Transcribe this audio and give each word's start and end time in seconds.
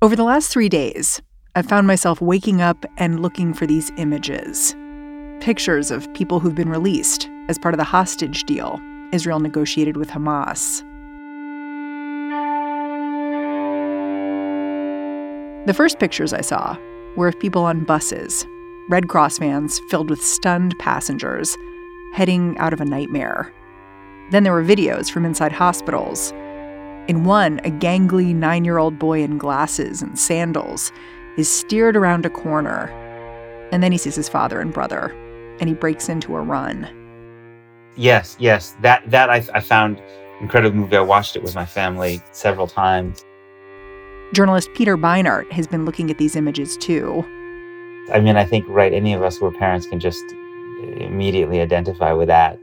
Over 0.00 0.14
the 0.14 0.24
last 0.24 0.50
three 0.52 0.68
days, 0.68 1.20
I've 1.56 1.66
found 1.66 1.86
myself 1.86 2.20
waking 2.20 2.62
up 2.62 2.86
and 2.98 3.20
looking 3.20 3.52
for 3.52 3.66
these 3.66 3.90
images 3.96 4.76
pictures 5.40 5.90
of 5.90 6.12
people 6.14 6.40
who've 6.40 6.54
been 6.54 6.68
released 6.68 7.28
as 7.48 7.58
part 7.58 7.72
of 7.72 7.78
the 7.78 7.84
hostage 7.84 8.44
deal 8.44 8.80
Israel 9.12 9.40
negotiated 9.40 9.96
with 9.96 10.08
Hamas. 10.10 10.82
The 15.66 15.74
first 15.74 15.98
pictures 15.98 16.32
I 16.32 16.40
saw 16.40 16.76
were 17.16 17.28
of 17.28 17.38
people 17.38 17.64
on 17.64 17.84
buses, 17.84 18.46
Red 18.88 19.08
Cross 19.08 19.38
vans 19.38 19.80
filled 19.90 20.10
with 20.10 20.22
stunned 20.22 20.74
passengers 20.78 21.56
heading 22.14 22.56
out 22.58 22.72
of 22.72 22.80
a 22.80 22.84
nightmare. 22.84 23.52
Then 24.30 24.44
there 24.44 24.52
were 24.52 24.64
videos 24.64 25.10
from 25.10 25.24
inside 25.24 25.52
hospitals. 25.52 26.32
In 27.08 27.24
one, 27.24 27.58
a 27.60 27.70
gangly 27.70 28.34
nine 28.34 28.66
year 28.66 28.76
old 28.76 28.98
boy 28.98 29.22
in 29.22 29.38
glasses 29.38 30.02
and 30.02 30.18
sandals 30.18 30.92
is 31.38 31.50
steered 31.50 31.96
around 31.96 32.26
a 32.26 32.30
corner. 32.30 32.90
And 33.72 33.82
then 33.82 33.92
he 33.92 33.98
sees 33.98 34.14
his 34.14 34.28
father 34.28 34.60
and 34.60 34.72
brother, 34.72 35.12
and 35.58 35.68
he 35.68 35.74
breaks 35.74 36.10
into 36.10 36.36
a 36.36 36.40
run. 36.42 36.86
Yes, 37.96 38.36
yes. 38.38 38.76
That, 38.82 39.10
that 39.10 39.30
I, 39.30 39.42
I 39.54 39.60
found 39.60 40.02
incredible 40.40 40.76
movie. 40.76 40.96
I 40.96 41.00
watched 41.00 41.34
it 41.34 41.42
with 41.42 41.54
my 41.54 41.64
family 41.64 42.20
several 42.32 42.66
times. 42.66 43.24
Journalist 44.34 44.68
Peter 44.74 44.98
Beinart 44.98 45.50
has 45.50 45.66
been 45.66 45.86
looking 45.86 46.10
at 46.10 46.18
these 46.18 46.36
images 46.36 46.76
too. 46.76 47.24
I 48.12 48.20
mean, 48.20 48.36
I 48.36 48.44
think, 48.44 48.66
right, 48.68 48.92
any 48.92 49.14
of 49.14 49.22
us 49.22 49.38
who 49.38 49.46
are 49.46 49.52
parents 49.52 49.86
can 49.86 49.98
just 49.98 50.22
immediately 50.98 51.60
identify 51.60 52.12
with 52.12 52.28
that. 52.28 52.60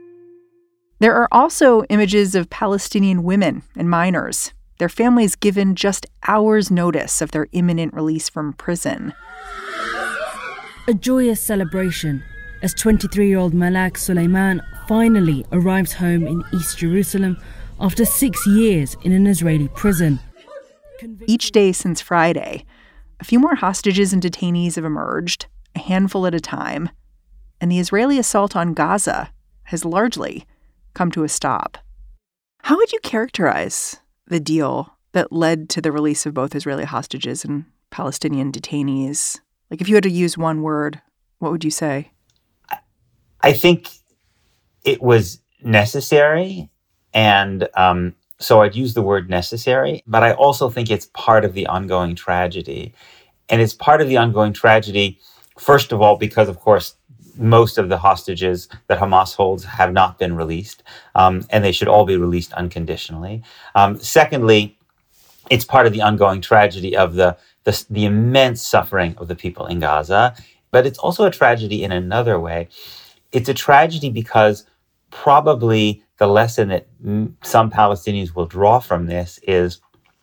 There 1.00 1.16
are 1.16 1.28
also 1.30 1.84
images 1.90 2.36
of 2.36 2.50
Palestinian 2.50 3.24
women 3.24 3.64
and 3.76 3.90
minors, 3.90 4.54
their 4.80 4.88
families 4.88 5.36
given 5.36 5.76
just 5.76 6.06
hours' 6.26 6.72
notice 6.72 7.22
of 7.22 7.32
their 7.32 7.48
imminent 7.52 7.94
release 7.94 8.30
from 8.30 8.54
prison. 8.54 9.14
A 10.88 10.94
joyous 10.94 11.42
celebration 11.42 12.24
as 12.62 12.74
23 12.74 13.28
year 13.28 13.40
old 13.40 13.54
Malak 13.54 13.98
Suleiman 13.98 14.62
finally 14.88 15.46
arrives 15.52 15.92
home 15.94 16.26
in 16.26 16.44
East 16.54 16.78
Jerusalem 16.78 17.38
after 17.80 18.06
six 18.06 18.48
years 18.48 18.96
in 19.04 19.12
an 19.12 19.28
Israeli 19.28 19.68
prison. 19.68 20.20
Each 21.28 21.52
day 21.52 21.74
since 21.74 22.00
Friday, 22.00 22.64
a 23.20 23.26
few 23.26 23.40
more 23.40 23.56
hostages 23.56 24.14
and 24.14 24.22
detainees 24.22 24.76
have 24.76 24.86
emerged, 24.86 25.48
a 25.76 25.80
handful 25.80 26.26
at 26.26 26.34
a 26.34 26.40
time, 26.40 26.90
and 27.60 27.70
the 27.70 27.80
Israeli 27.80 28.18
assault 28.18 28.56
on 28.56 28.74
Gaza 28.74 29.32
has 29.64 29.84
largely 29.84 30.46
come 30.96 31.12
to 31.12 31.24
a 31.24 31.30
stop. 31.30 31.78
How 32.64 32.76
would 32.78 32.92
you 32.92 33.00
characterize 33.04 33.98
the 34.28 34.40
deal 34.40 34.98
that 35.12 35.32
led 35.32 35.70
to 35.70 35.82
the 35.82 35.92
release 35.92 36.26
of 36.26 36.34
both 36.34 36.56
Israeli 36.56 36.86
hostages 36.86 37.46
and 37.46 37.66
Palestinian 37.92 38.52
detainees? 38.52 39.40
Like, 39.70 39.82
if 39.82 39.88
you 39.88 39.96
had 39.96 40.04
to 40.04 40.10
use 40.10 40.38
one 40.38 40.64
word, 40.64 41.02
what 41.38 41.52
would 41.52 41.64
you 41.64 41.72
say? 41.72 42.12
I 43.42 43.54
think 43.54 43.90
it 44.84 45.02
was 45.02 45.42
necessary. 45.62 46.70
And 47.14 47.68
um, 47.76 48.16
so 48.40 48.62
I'd 48.62 48.76
use 48.76 48.94
the 48.94 49.02
word 49.02 49.30
necessary, 49.30 50.04
but 50.08 50.24
I 50.24 50.34
also 50.34 50.70
think 50.70 50.90
it's 50.90 51.10
part 51.14 51.46
of 51.46 51.54
the 51.54 51.68
ongoing 51.68 52.16
tragedy. 52.16 52.94
And 53.48 53.62
it's 53.62 53.74
part 53.74 54.02
of 54.02 54.08
the 54.08 54.18
ongoing 54.18 54.54
tragedy, 54.54 55.20
first 55.58 55.92
of 55.92 56.02
all, 56.02 56.18
because, 56.18 56.50
of 56.50 56.60
course, 56.60 56.96
most 57.38 57.78
of 57.78 57.90
the 57.90 57.98
hostages 57.98 58.68
that 58.88 59.00
Hamas 59.00 59.36
holds 59.36 59.64
have 59.64 59.94
not 59.94 60.18
been 60.18 60.36
released, 60.36 60.84
um, 61.16 61.44
and 61.50 61.64
they 61.64 61.72
should 61.72 61.88
all 61.88 62.06
be 62.06 62.18
released 62.18 62.54
unconditionally. 62.54 63.44
Um, 63.74 64.00
secondly, 64.00 64.78
it's 65.50 65.66
part 65.66 65.86
of 65.86 65.94
the 65.94 66.02
ongoing 66.02 66.42
tragedy 66.42 66.96
of 66.96 67.16
the, 67.16 67.38
the, 67.64 67.86
the 67.90 68.06
immense 68.06 68.62
suffering 68.62 69.16
of 69.18 69.28
the 69.28 69.36
people 69.36 69.66
in 69.68 69.80
Gaza, 69.80 70.36
but 70.72 70.86
it's 70.86 71.00
also 71.00 71.26
a 71.26 71.32
tragedy 71.32 71.84
in 71.84 71.92
another 71.92 72.40
way. 72.40 72.68
It's 73.32 73.50
a 73.50 73.54
tragedy 73.54 74.10
because 74.10 74.66
probably 75.12 76.04
the 76.18 76.28
lesson 76.28 76.70
that 76.70 76.88
some 77.44 77.70
Palestinians 77.70 78.36
will 78.36 78.46
draw 78.46 78.80
from 78.80 79.06
this 79.06 79.40
is 79.44 79.82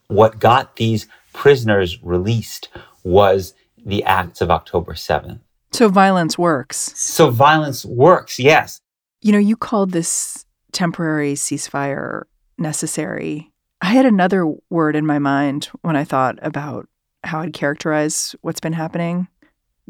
what 0.09 0.39
got 0.39 0.77
these 0.77 1.07
prisoners 1.33 2.03
released 2.03 2.69
was 3.03 3.55
the 3.85 4.05
acts 4.05 4.41
of 4.41 4.51
October 4.51 4.95
7th. 4.95 5.41
So 5.73 5.89
violence 5.89 6.37
works. 6.39 6.93
So 6.95 7.31
violence 7.31 7.85
works, 7.85 8.39
yes. 8.39 8.81
You 9.21 9.33
know, 9.33 9.39
you 9.39 9.57
called 9.57 9.93
this 9.93 10.45
temporary 10.73 11.35
ceasefire 11.35 12.25
necessary. 12.59 13.51
I 13.81 13.87
had 13.87 14.07
another 14.07 14.47
word 14.71 14.97
in 14.97 15.07
my 15.07 15.19
mind 15.19 15.71
when 15.81 15.97
I 15.97 16.05
thought 16.05 16.39
about 16.43 16.89
how 17.25 17.41
I'd 17.41 17.53
characterize 17.53 18.35
what's 18.43 18.61
been 18.61 18.73
happening. 18.73 19.29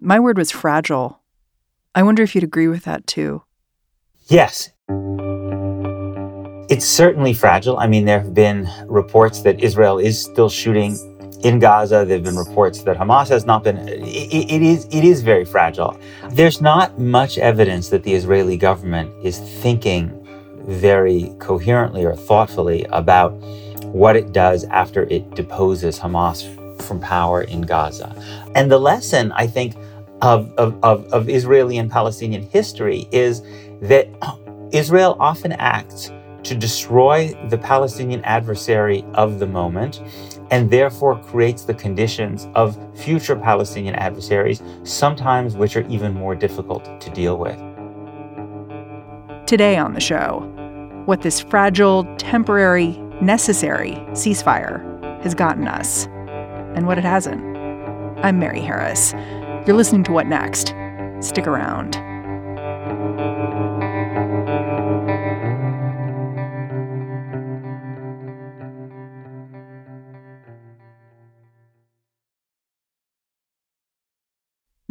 My 0.00 0.20
word 0.20 0.38
was 0.38 0.50
fragile. 0.50 1.20
I 1.94 2.02
wonder 2.02 2.22
if 2.22 2.34
you'd 2.34 2.44
agree 2.44 2.68
with 2.68 2.84
that 2.84 3.06
too. 3.06 3.42
Yes. 4.26 4.70
It's 6.70 6.86
certainly 6.86 7.34
fragile. 7.34 7.78
I 7.78 7.86
mean, 7.86 8.06
there 8.06 8.20
have 8.20 8.32
been 8.32 8.68
reports 8.86 9.42
that 9.42 9.62
Israel 9.62 9.98
is 9.98 10.22
still 10.22 10.48
shooting 10.48 10.96
in 11.42 11.58
Gaza. 11.58 12.04
There 12.06 12.16
have 12.16 12.24
been 12.24 12.36
reports 12.36 12.82
that 12.82 12.96
Hamas 12.96 13.28
has 13.28 13.44
not 13.44 13.64
been. 13.64 13.78
It, 13.88 14.50
it 14.50 14.62
is 14.62 14.86
it 14.86 15.04
is 15.04 15.22
very 15.22 15.44
fragile. 15.44 15.98
There's 16.30 16.60
not 16.60 16.98
much 16.98 17.38
evidence 17.38 17.88
that 17.90 18.02
the 18.02 18.14
Israeli 18.14 18.56
government 18.56 19.12
is 19.24 19.38
thinking 19.38 20.18
very 20.66 21.34
coherently 21.38 22.04
or 22.04 22.14
thoughtfully 22.14 22.84
about 22.90 23.32
what 23.86 24.16
it 24.16 24.32
does 24.32 24.64
after 24.64 25.04
it 25.04 25.34
deposes 25.34 25.98
Hamas 25.98 26.42
from 26.82 27.00
power 27.00 27.42
in 27.42 27.62
Gaza. 27.62 28.14
And 28.54 28.70
the 28.70 28.78
lesson, 28.78 29.32
I 29.32 29.46
think, 29.46 29.74
of, 30.22 30.52
of, 30.56 30.78
of, 30.84 31.04
of 31.12 31.28
Israeli 31.28 31.78
and 31.78 31.90
Palestinian 31.90 32.42
history 32.42 33.08
is 33.10 33.42
that 33.82 34.08
Israel 34.72 35.16
often 35.18 35.52
acts 35.52 36.10
to 36.44 36.54
destroy 36.54 37.28
the 37.50 37.58
Palestinian 37.58 38.22
adversary 38.24 39.04
of 39.14 39.38
the 39.38 39.46
moment 39.46 40.02
and 40.52 40.70
therefore 40.70 41.18
creates 41.18 41.64
the 41.64 41.72
conditions 41.74 42.46
of 42.54 42.78
future 42.94 43.34
Palestinian 43.34 43.94
adversaries, 43.94 44.62
sometimes 44.84 45.56
which 45.56 45.76
are 45.76 45.86
even 45.88 46.12
more 46.12 46.34
difficult 46.34 47.00
to 47.00 47.10
deal 47.10 47.38
with. 47.38 47.56
Today 49.46 49.78
on 49.78 49.94
the 49.94 50.00
show, 50.00 50.40
what 51.06 51.22
this 51.22 51.40
fragile, 51.40 52.04
temporary, 52.16 52.98
necessary 53.22 53.92
ceasefire 54.10 55.22
has 55.22 55.34
gotten 55.34 55.66
us 55.66 56.06
and 56.76 56.86
what 56.86 56.98
it 56.98 57.04
hasn't. 57.04 57.42
I'm 58.18 58.38
Mary 58.38 58.60
Harris. 58.60 59.14
You're 59.66 59.76
listening 59.76 60.04
to 60.04 60.12
What 60.12 60.26
Next? 60.26 60.74
Stick 61.20 61.46
around. 61.46 61.96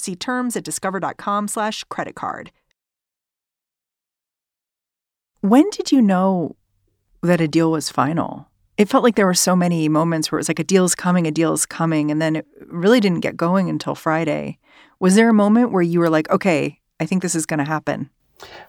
See 0.00 0.16
terms 0.16 0.56
at 0.56 0.64
discover.com 0.64 1.48
slash 1.48 1.84
credit 1.84 2.14
card. 2.14 2.50
When 5.42 5.68
did 5.70 5.92
you 5.92 6.00
know 6.00 6.56
that 7.22 7.40
a 7.40 7.48
deal 7.48 7.70
was 7.70 7.90
final? 7.90 8.48
It 8.78 8.88
felt 8.88 9.04
like 9.04 9.16
there 9.16 9.26
were 9.26 9.34
so 9.34 9.54
many 9.54 9.88
moments 9.90 10.32
where 10.32 10.38
it 10.38 10.40
was 10.40 10.48
like 10.48 10.58
a 10.58 10.64
deal's 10.64 10.94
coming, 10.94 11.26
a 11.26 11.30
deal's 11.30 11.66
coming, 11.66 12.10
and 12.10 12.20
then 12.20 12.36
it 12.36 12.46
really 12.66 12.98
didn't 13.00 13.20
get 13.20 13.36
going 13.36 13.68
until 13.68 13.94
Friday. 13.94 14.58
Was 15.00 15.16
there 15.16 15.28
a 15.28 15.34
moment 15.34 15.70
where 15.70 15.82
you 15.82 16.00
were 16.00 16.08
like, 16.08 16.30
okay, 16.30 16.80
I 16.98 17.04
think 17.04 17.20
this 17.20 17.34
is 17.34 17.44
going 17.44 17.58
to 17.58 17.64
happen? 17.64 18.08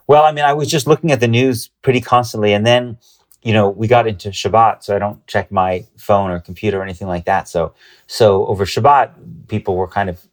Well, 0.08 0.26
I 0.26 0.34
mean, 0.34 0.44
I 0.44 0.52
was 0.52 0.70
just 0.70 0.86
looking 0.86 1.12
at 1.12 1.22
the 1.22 1.30
news 1.30 1.70
pretty 1.82 2.02
constantly, 2.02 2.52
and 2.52 2.66
then 2.66 2.98
you 3.44 3.54
know, 3.54 3.70
we 3.70 3.88
got 3.88 4.08
into 4.08 4.30
Shabbat, 4.30 4.84
so 4.84 4.96
I 4.96 5.00
don't 5.00 5.26
check 5.28 5.52
my 5.52 5.86
phone 5.98 6.30
or 6.30 6.40
computer 6.40 6.80
or 6.80 6.84
anything 6.84 7.08
like 7.08 7.26
that. 7.26 7.48
So, 7.48 7.74
so 8.08 8.46
over 8.46 8.66
Shabbat, 8.66 9.48
people 9.48 9.76
were 9.76 9.88
kind 9.88 10.10
of 10.10 10.28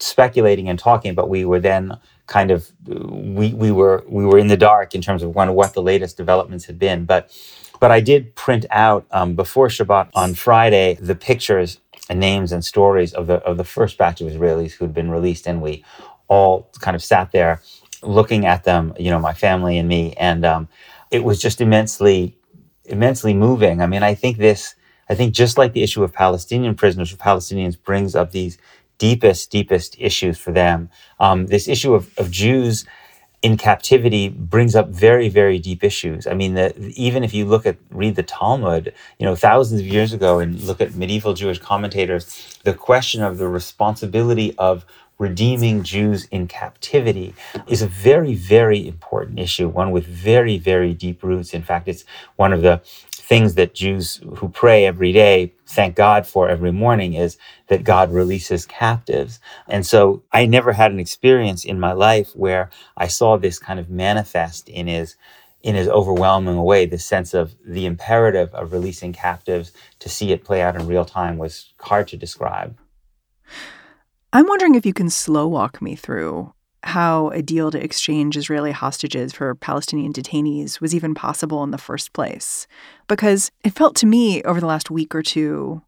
speculating 0.00 0.68
and 0.68 0.78
talking, 0.78 1.14
but 1.14 1.28
we 1.28 1.44
were 1.44 1.60
then 1.60 1.98
kind 2.26 2.50
of 2.50 2.70
we 2.86 3.54
we 3.54 3.70
were 3.72 4.04
we 4.08 4.24
were 4.24 4.38
in 4.38 4.48
the 4.48 4.56
dark 4.56 4.94
in 4.94 5.00
terms 5.00 5.22
of 5.22 5.34
when 5.34 5.52
what 5.54 5.74
the 5.74 5.82
latest 5.82 6.16
developments 6.16 6.66
had 6.66 6.78
been. 6.78 7.04
But 7.04 7.30
but 7.80 7.90
I 7.90 8.00
did 8.00 8.34
print 8.34 8.66
out 8.70 9.06
um, 9.10 9.34
before 9.34 9.68
Shabbat 9.68 10.10
on 10.14 10.34
Friday 10.34 10.94
the 11.00 11.14
pictures 11.14 11.78
and 12.08 12.20
names 12.20 12.52
and 12.52 12.64
stories 12.64 13.12
of 13.12 13.26
the 13.26 13.36
of 13.36 13.56
the 13.56 13.64
first 13.64 13.98
batch 13.98 14.20
of 14.20 14.28
Israelis 14.28 14.72
who'd 14.72 14.94
been 14.94 15.10
released, 15.10 15.46
and 15.46 15.60
we 15.62 15.84
all 16.28 16.70
kind 16.80 16.94
of 16.94 17.02
sat 17.02 17.32
there 17.32 17.62
looking 18.02 18.46
at 18.46 18.64
them. 18.64 18.94
You 18.98 19.10
know, 19.10 19.18
my 19.18 19.34
family 19.34 19.78
and 19.78 19.88
me, 19.88 20.14
and 20.14 20.44
um, 20.44 20.68
it 21.10 21.24
was 21.24 21.40
just 21.40 21.60
immensely 21.60 22.36
immensely 22.84 23.34
moving. 23.34 23.80
I 23.82 23.86
mean, 23.86 24.02
I 24.02 24.14
think 24.14 24.38
this. 24.38 24.74
I 25.10 25.14
think 25.14 25.32
just 25.32 25.56
like 25.56 25.72
the 25.72 25.82
issue 25.82 26.04
of 26.04 26.12
Palestinian 26.12 26.74
prisoners 26.74 27.10
or 27.14 27.16
Palestinians 27.16 27.82
brings 27.82 28.14
up 28.14 28.30
these 28.32 28.58
deepest, 28.98 29.50
deepest 29.50 29.96
issues 29.98 30.38
for 30.38 30.52
them. 30.52 30.90
Um, 31.18 31.46
this 31.46 31.68
issue 31.68 31.94
of, 31.94 32.16
of 32.18 32.30
Jews 32.30 32.84
in 33.40 33.56
captivity 33.56 34.28
brings 34.28 34.74
up 34.74 34.88
very, 34.88 35.28
very 35.28 35.58
deep 35.58 35.84
issues. 35.84 36.26
I 36.26 36.34
mean, 36.34 36.54
the, 36.54 36.74
even 36.96 37.22
if 37.22 37.32
you 37.32 37.44
look 37.44 37.66
at 37.66 37.76
read 37.90 38.16
the 38.16 38.22
Talmud, 38.24 38.92
you 39.18 39.26
know, 39.26 39.36
thousands 39.36 39.80
of 39.80 39.86
years 39.86 40.12
ago, 40.12 40.40
and 40.40 40.60
look 40.62 40.80
at 40.80 40.94
medieval 40.96 41.34
Jewish 41.34 41.58
commentators, 41.58 42.58
the 42.64 42.74
question 42.74 43.22
of 43.22 43.38
the 43.38 43.46
responsibility 43.46 44.56
of 44.58 44.84
redeeming 45.18 45.82
Jews 45.82 46.26
in 46.30 46.46
captivity 46.46 47.34
is 47.66 47.82
a 47.82 47.86
very, 47.86 48.34
very 48.34 48.86
important 48.86 49.38
issue, 49.38 49.68
one 49.68 49.90
with 49.90 50.06
very, 50.06 50.58
very 50.58 50.94
deep 50.94 51.22
roots. 51.22 51.54
In 51.54 51.62
fact, 51.62 51.88
it's 51.88 52.04
one 52.36 52.52
of 52.52 52.62
the 52.62 52.80
things 52.84 53.54
that 53.54 53.74
Jews 53.74 54.20
who 54.36 54.48
pray 54.48 54.86
every 54.86 55.12
day 55.12 55.52
thank 55.68 55.94
God 55.94 56.26
for 56.26 56.48
every 56.48 56.72
morning 56.72 57.14
is 57.14 57.36
that 57.68 57.84
God 57.84 58.10
releases 58.10 58.66
captives. 58.66 59.38
And 59.68 59.86
so 59.86 60.22
I 60.32 60.46
never 60.46 60.72
had 60.72 60.92
an 60.92 60.98
experience 60.98 61.64
in 61.64 61.78
my 61.78 61.92
life 61.92 62.30
where 62.34 62.70
I 62.96 63.06
saw 63.06 63.36
this 63.36 63.58
kind 63.58 63.78
of 63.78 63.90
manifest 63.90 64.68
in 64.68 64.86
his 64.86 65.16
in 65.60 65.74
his 65.74 65.88
overwhelming 65.88 66.62
way, 66.62 66.86
the 66.86 66.98
sense 66.98 67.34
of 67.34 67.56
the 67.66 67.84
imperative 67.84 68.54
of 68.54 68.72
releasing 68.72 69.12
captives 69.12 69.72
to 69.98 70.08
see 70.08 70.30
it 70.30 70.44
play 70.44 70.62
out 70.62 70.76
in 70.76 70.86
real 70.86 71.04
time 71.04 71.36
was 71.36 71.72
hard 71.80 72.06
to 72.06 72.16
describe. 72.16 72.78
I'm 74.32 74.46
wondering 74.46 74.76
if 74.76 74.86
you 74.86 74.92
can 74.92 75.10
slow 75.10 75.48
walk 75.48 75.82
me 75.82 75.96
through 75.96 76.54
how 76.84 77.28
a 77.30 77.42
deal 77.42 77.70
to 77.70 77.82
exchange 77.82 78.36
Israeli 78.36 78.70
hostages 78.70 79.32
for 79.32 79.54
Palestinian 79.54 80.12
detainees 80.12 80.80
was 80.80 80.94
even 80.94 81.14
possible 81.14 81.64
in 81.64 81.70
the 81.70 81.78
first 81.78 82.12
place. 82.12 82.66
Because 83.08 83.50
it 83.64 83.74
felt 83.74 83.96
to 83.96 84.06
me 84.06 84.42
over 84.42 84.60
the 84.60 84.66
last 84.66 84.90
week 84.90 85.14
or 85.14 85.22
two 85.22 85.82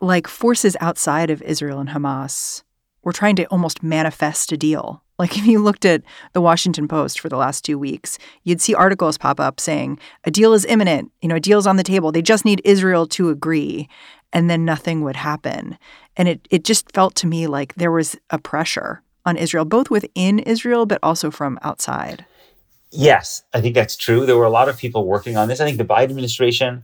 like 0.00 0.26
forces 0.26 0.76
outside 0.80 1.30
of 1.30 1.42
Israel 1.42 1.78
and 1.78 1.90
Hamas 1.90 2.62
were 3.02 3.12
trying 3.12 3.36
to 3.36 3.44
almost 3.46 3.82
manifest 3.82 4.52
a 4.52 4.56
deal. 4.56 5.02
Like 5.18 5.36
if 5.38 5.46
you 5.46 5.60
looked 5.60 5.84
at 5.84 6.02
the 6.32 6.40
Washington 6.40 6.88
Post 6.88 7.20
for 7.20 7.28
the 7.28 7.36
last 7.36 7.64
two 7.64 7.78
weeks, 7.78 8.18
you'd 8.44 8.60
see 8.60 8.74
articles 8.74 9.18
pop 9.18 9.38
up 9.38 9.60
saying 9.60 9.98
a 10.24 10.30
deal 10.30 10.54
is 10.54 10.64
imminent, 10.64 11.12
you 11.20 11.28
know, 11.28 11.36
a 11.36 11.40
deal's 11.40 11.66
on 11.66 11.76
the 11.76 11.82
table. 11.82 12.10
They 12.10 12.22
just 12.22 12.44
need 12.44 12.62
Israel 12.64 13.06
to 13.08 13.30
agree, 13.30 13.88
and 14.32 14.48
then 14.50 14.64
nothing 14.64 15.02
would 15.02 15.16
happen. 15.16 15.78
And 16.16 16.28
it 16.28 16.48
it 16.50 16.64
just 16.64 16.90
felt 16.92 17.14
to 17.16 17.26
me 17.26 17.46
like 17.46 17.74
there 17.74 17.92
was 17.92 18.16
a 18.30 18.38
pressure 18.38 19.02
on 19.30 19.36
Israel, 19.36 19.64
both 19.64 19.88
within 19.96 20.34
Israel, 20.54 20.84
but 20.86 20.98
also 21.02 21.30
from 21.30 21.58
outside. 21.62 22.18
Yes, 22.90 23.42
I 23.54 23.60
think 23.60 23.74
that's 23.74 23.96
true. 23.96 24.26
There 24.26 24.36
were 24.36 24.50
a 24.54 24.56
lot 24.60 24.68
of 24.68 24.76
people 24.76 25.06
working 25.06 25.36
on 25.36 25.48
this. 25.48 25.60
I 25.60 25.64
think 25.64 25.78
the 25.78 25.92
Biden 25.94 26.10
administration 26.10 26.82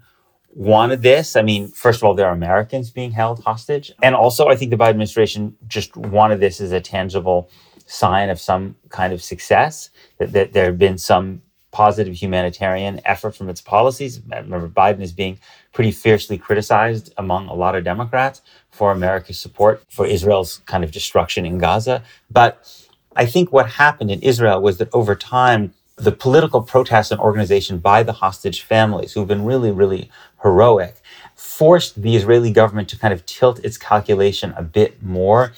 wanted 0.55 1.03
this. 1.03 1.37
I 1.37 1.43
mean, 1.43 1.69
first 1.85 1.99
of 1.99 2.05
all, 2.05 2.15
there 2.15 2.29
are 2.31 2.33
Americans 2.33 2.91
being 2.91 3.11
held 3.11 3.43
hostage. 3.45 3.93
And 4.03 4.15
also, 4.15 4.43
I 4.47 4.57
think 4.57 4.71
the 4.71 4.77
Biden 4.77 4.97
administration 4.97 5.57
just 5.67 5.97
wanted 5.97 6.39
this 6.41 6.61
as 6.61 6.73
a 6.73 6.81
tangible 6.81 7.51
sign 7.87 8.31
of 8.31 8.39
some 8.41 8.77
kind 8.89 9.13
of 9.13 9.21
success, 9.23 9.91
that, 10.19 10.33
that 10.33 10.53
there 10.53 10.67
had 10.67 10.79
been 10.79 10.99
some 10.99 11.43
positive 11.73 12.15
humanitarian 12.15 13.01
effort 13.05 13.35
from 13.35 13.49
its 13.49 13.61
policies. 13.61 14.21
Remember, 14.29 14.69
Biden 14.69 15.03
is 15.03 15.13
being 15.13 15.39
pretty 15.73 15.91
fiercely 15.91 16.39
criticized 16.39 17.13
among 17.19 17.49
a 17.49 17.55
lot 17.55 17.75
of 17.75 17.85
Democrats 17.85 18.41
for 18.71 18.93
America's 18.93 19.39
support 19.39 19.83
for 19.91 20.07
Israel's 20.07 20.59
kind 20.67 20.85
of 20.85 20.91
destruction 20.91 21.45
in 21.45 21.59
Gaza. 21.59 22.03
But 22.31 22.67
I 23.15 23.27
think 23.27 23.53
what 23.53 23.71
happened 23.71 24.11
in 24.11 24.21
Israel 24.23 24.61
was 24.61 24.79
that 24.79 24.89
over 24.93 25.15
time, 25.15 25.75
the 25.97 26.13
political 26.13 26.61
protest 26.61 27.11
and 27.11 27.21
organization 27.21 27.79
by 27.79 28.03
the 28.03 28.13
hostage 28.13 28.63
families, 28.63 29.13
who've 29.13 29.27
been 29.27 29.45
really, 29.45 29.71
really 29.71 30.11
heroic, 30.43 30.97
forced 31.35 32.03
the 32.03 32.17
Israeli 32.17 32.53
government 32.53 32.89
to 32.91 32.99
kind 32.99 33.15
of 33.15 33.25
tilt 33.25 33.59
its 33.65 33.79
calculation 33.79 34.53
a 34.57 34.63
bit 34.63 35.03
more 35.03 35.53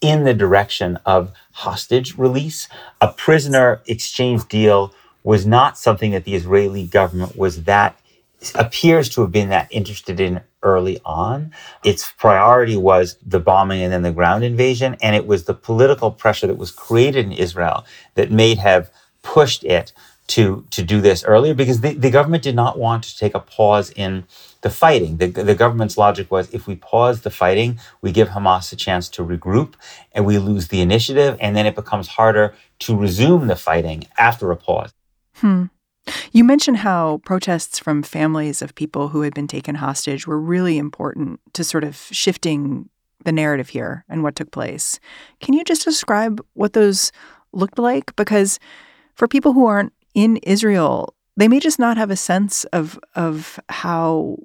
in 0.00 0.24
the 0.24 0.34
direction 0.34 0.98
of 1.04 1.32
hostage 1.52 2.16
release. 2.16 2.68
A 3.00 3.12
prisoner 3.12 3.82
exchange 3.86 4.48
deal 4.48 4.94
was 5.22 5.46
not 5.46 5.78
something 5.78 6.12
that 6.12 6.24
the 6.24 6.34
Israeli 6.34 6.86
government 6.86 7.36
was 7.36 7.64
that 7.64 7.98
appears 8.54 9.08
to 9.10 9.20
have 9.20 9.32
been 9.32 9.50
that 9.50 9.68
interested 9.70 10.18
in 10.18 10.40
early 10.62 11.00
on. 11.04 11.52
Its 11.84 12.12
priority 12.12 12.76
was 12.76 13.16
the 13.26 13.40
bombing 13.40 13.82
and 13.82 13.92
then 13.92 14.02
the 14.02 14.12
ground 14.12 14.44
invasion, 14.44 14.96
and 15.02 15.14
it 15.14 15.26
was 15.26 15.44
the 15.44 15.54
political 15.54 16.10
pressure 16.10 16.46
that 16.46 16.56
was 16.56 16.70
created 16.70 17.26
in 17.26 17.32
Israel 17.32 17.84
that 18.14 18.30
may 18.30 18.54
have 18.54 18.90
pushed 19.22 19.64
it 19.64 19.92
to 20.26 20.64
to 20.70 20.84
do 20.84 21.00
this 21.00 21.24
earlier 21.24 21.54
because 21.54 21.80
the, 21.80 21.92
the 21.94 22.10
government 22.10 22.44
did 22.44 22.54
not 22.54 22.78
want 22.78 23.02
to 23.02 23.18
take 23.18 23.34
a 23.34 23.40
pause 23.40 23.90
in 23.90 24.24
the 24.62 24.70
fighting. 24.70 25.16
The, 25.16 25.26
the 25.26 25.56
government's 25.56 25.98
logic 25.98 26.30
was 26.30 26.48
if 26.54 26.66
we 26.68 26.76
pause 26.76 27.22
the 27.22 27.30
fighting, 27.30 27.80
we 28.00 28.12
give 28.12 28.28
Hamas 28.28 28.72
a 28.72 28.76
chance 28.76 29.08
to 29.10 29.24
regroup 29.24 29.74
and 30.12 30.24
we 30.24 30.38
lose 30.38 30.68
the 30.68 30.80
initiative, 30.80 31.36
and 31.40 31.56
then 31.56 31.66
it 31.66 31.74
becomes 31.74 32.08
harder 32.08 32.54
to 32.80 32.96
resume 32.96 33.48
the 33.48 33.56
fighting 33.56 34.06
after 34.18 34.50
a 34.52 34.56
pause. 34.56 34.92
Hmm. 35.40 35.64
You 36.32 36.44
mentioned 36.44 36.78
how 36.78 37.20
protests 37.24 37.78
from 37.78 38.02
families 38.02 38.62
of 38.62 38.74
people 38.74 39.08
who 39.08 39.22
had 39.22 39.34
been 39.34 39.46
taken 39.46 39.76
hostage 39.76 40.26
were 40.26 40.40
really 40.40 40.78
important 40.78 41.40
to 41.52 41.64
sort 41.64 41.84
of 41.84 41.96
shifting 42.10 42.88
the 43.24 43.32
narrative 43.32 43.68
here 43.68 44.04
and 44.08 44.22
what 44.22 44.34
took 44.34 44.50
place. 44.50 44.98
Can 45.40 45.54
you 45.54 45.64
just 45.64 45.84
describe 45.84 46.40
what 46.54 46.72
those 46.72 47.12
looked 47.52 47.78
like? 47.78 48.14
Because 48.16 48.58
for 49.14 49.28
people 49.28 49.52
who 49.52 49.66
aren't 49.66 49.92
in 50.14 50.38
Israel, 50.38 51.14
they 51.36 51.48
may 51.48 51.60
just 51.60 51.78
not 51.78 51.96
have 51.96 52.10
a 52.10 52.16
sense 52.16 52.64
of 52.64 52.98
of 53.14 53.60
how 53.68 54.36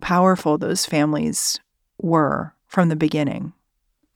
powerful 0.00 0.58
those 0.58 0.84
families 0.84 1.60
were 1.98 2.54
from 2.66 2.88
the 2.88 2.96
beginning. 2.96 3.52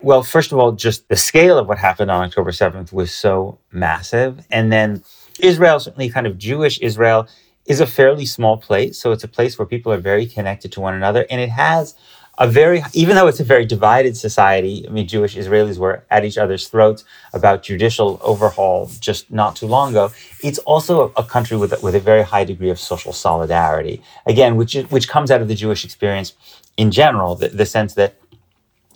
Well, 0.01 0.23
first 0.23 0.51
of 0.51 0.59
all, 0.59 0.71
just 0.71 1.09
the 1.09 1.17
scale 1.17 1.57
of 1.57 1.67
what 1.67 1.77
happened 1.77 2.09
on 2.09 2.23
October 2.23 2.51
7th 2.51 2.93
was 2.93 3.11
so 3.11 3.59
massive. 3.71 4.45
And 4.49 4.71
then 4.71 5.03
Israel, 5.39 5.79
certainly 5.79 6.09
kind 6.09 6.27
of 6.27 6.37
Jewish 6.37 6.79
Israel, 6.79 7.27
is 7.65 7.79
a 7.79 7.85
fairly 7.87 8.25
small 8.25 8.57
place. 8.57 8.99
So 8.99 9.11
it's 9.11 9.23
a 9.23 9.27
place 9.27 9.57
where 9.57 9.65
people 9.65 9.93
are 9.93 9.97
very 9.97 10.25
connected 10.25 10.71
to 10.73 10.81
one 10.81 10.95
another. 10.95 11.25
And 11.29 11.39
it 11.39 11.49
has 11.49 11.95
a 12.39 12.47
very, 12.47 12.81
even 12.93 13.15
though 13.15 13.27
it's 13.27 13.41
a 13.41 13.43
very 13.43 13.65
divided 13.65 14.15
society, 14.15 14.85
I 14.87 14.91
mean, 14.91 15.07
Jewish 15.07 15.35
Israelis 15.35 15.77
were 15.77 16.05
at 16.09 16.23
each 16.23 16.37
other's 16.37 16.67
throats 16.67 17.03
about 17.33 17.63
judicial 17.63 18.19
overhaul 18.23 18.89
just 18.99 19.29
not 19.29 19.55
too 19.57 19.67
long 19.67 19.91
ago. 19.91 20.11
It's 20.41 20.59
also 20.59 21.13
a, 21.17 21.21
a 21.21 21.23
country 21.23 21.57
with, 21.57 21.73
a, 21.73 21.79
with 21.81 21.95
a 21.95 21.99
very 21.99 22.23
high 22.23 22.45
degree 22.45 22.69
of 22.69 22.79
social 22.79 23.13
solidarity. 23.13 24.01
Again, 24.25 24.55
which, 24.55 24.75
which 24.89 25.09
comes 25.09 25.29
out 25.31 25.41
of 25.41 25.47
the 25.47 25.55
Jewish 25.55 25.83
experience 25.83 26.33
in 26.77 26.91
general, 26.91 27.35
the, 27.35 27.49
the 27.49 27.65
sense 27.65 27.93
that 27.95 28.15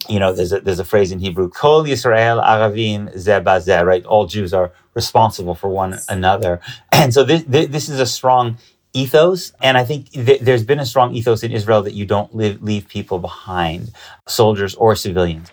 you 0.10 0.20
know, 0.20 0.34
there's 0.34 0.52
a, 0.52 0.60
there's 0.60 0.80
a 0.80 0.86
phrase 0.86 1.12
in 1.12 1.20
Hebrew, 1.20 1.50
Kol 1.50 1.86
Yisrael 1.86 2.44
Aravim 2.44 3.14
Zeh 3.16 3.86
right? 3.86 4.06
All 4.06 4.26
Jews 4.26 4.54
are 4.54 4.72
responsible 4.94 5.56
for 5.56 5.70
one 5.70 6.00
another. 6.10 6.60
And 6.92 7.14
so 7.14 7.24
this, 7.24 7.44
this 7.44 7.90
is 7.90 8.00
a 8.00 8.06
strong 8.06 8.58
ethos. 8.94 9.52
And 9.62 9.78
I 9.78 9.84
think 9.84 10.12
th- 10.12 10.42
there's 10.42 10.64
been 10.64 10.80
a 10.80 10.86
strong 10.86 11.14
ethos 11.14 11.44
in 11.44 11.52
Israel 11.52 11.82
that 11.84 11.94
you 11.94 12.06
don't 12.06 12.34
live, 12.34 12.62
leave 12.64 12.88
people 12.88 13.20
behind, 13.20 13.92
soldiers 14.28 14.74
or 14.76 14.96
civilians. 14.96 15.52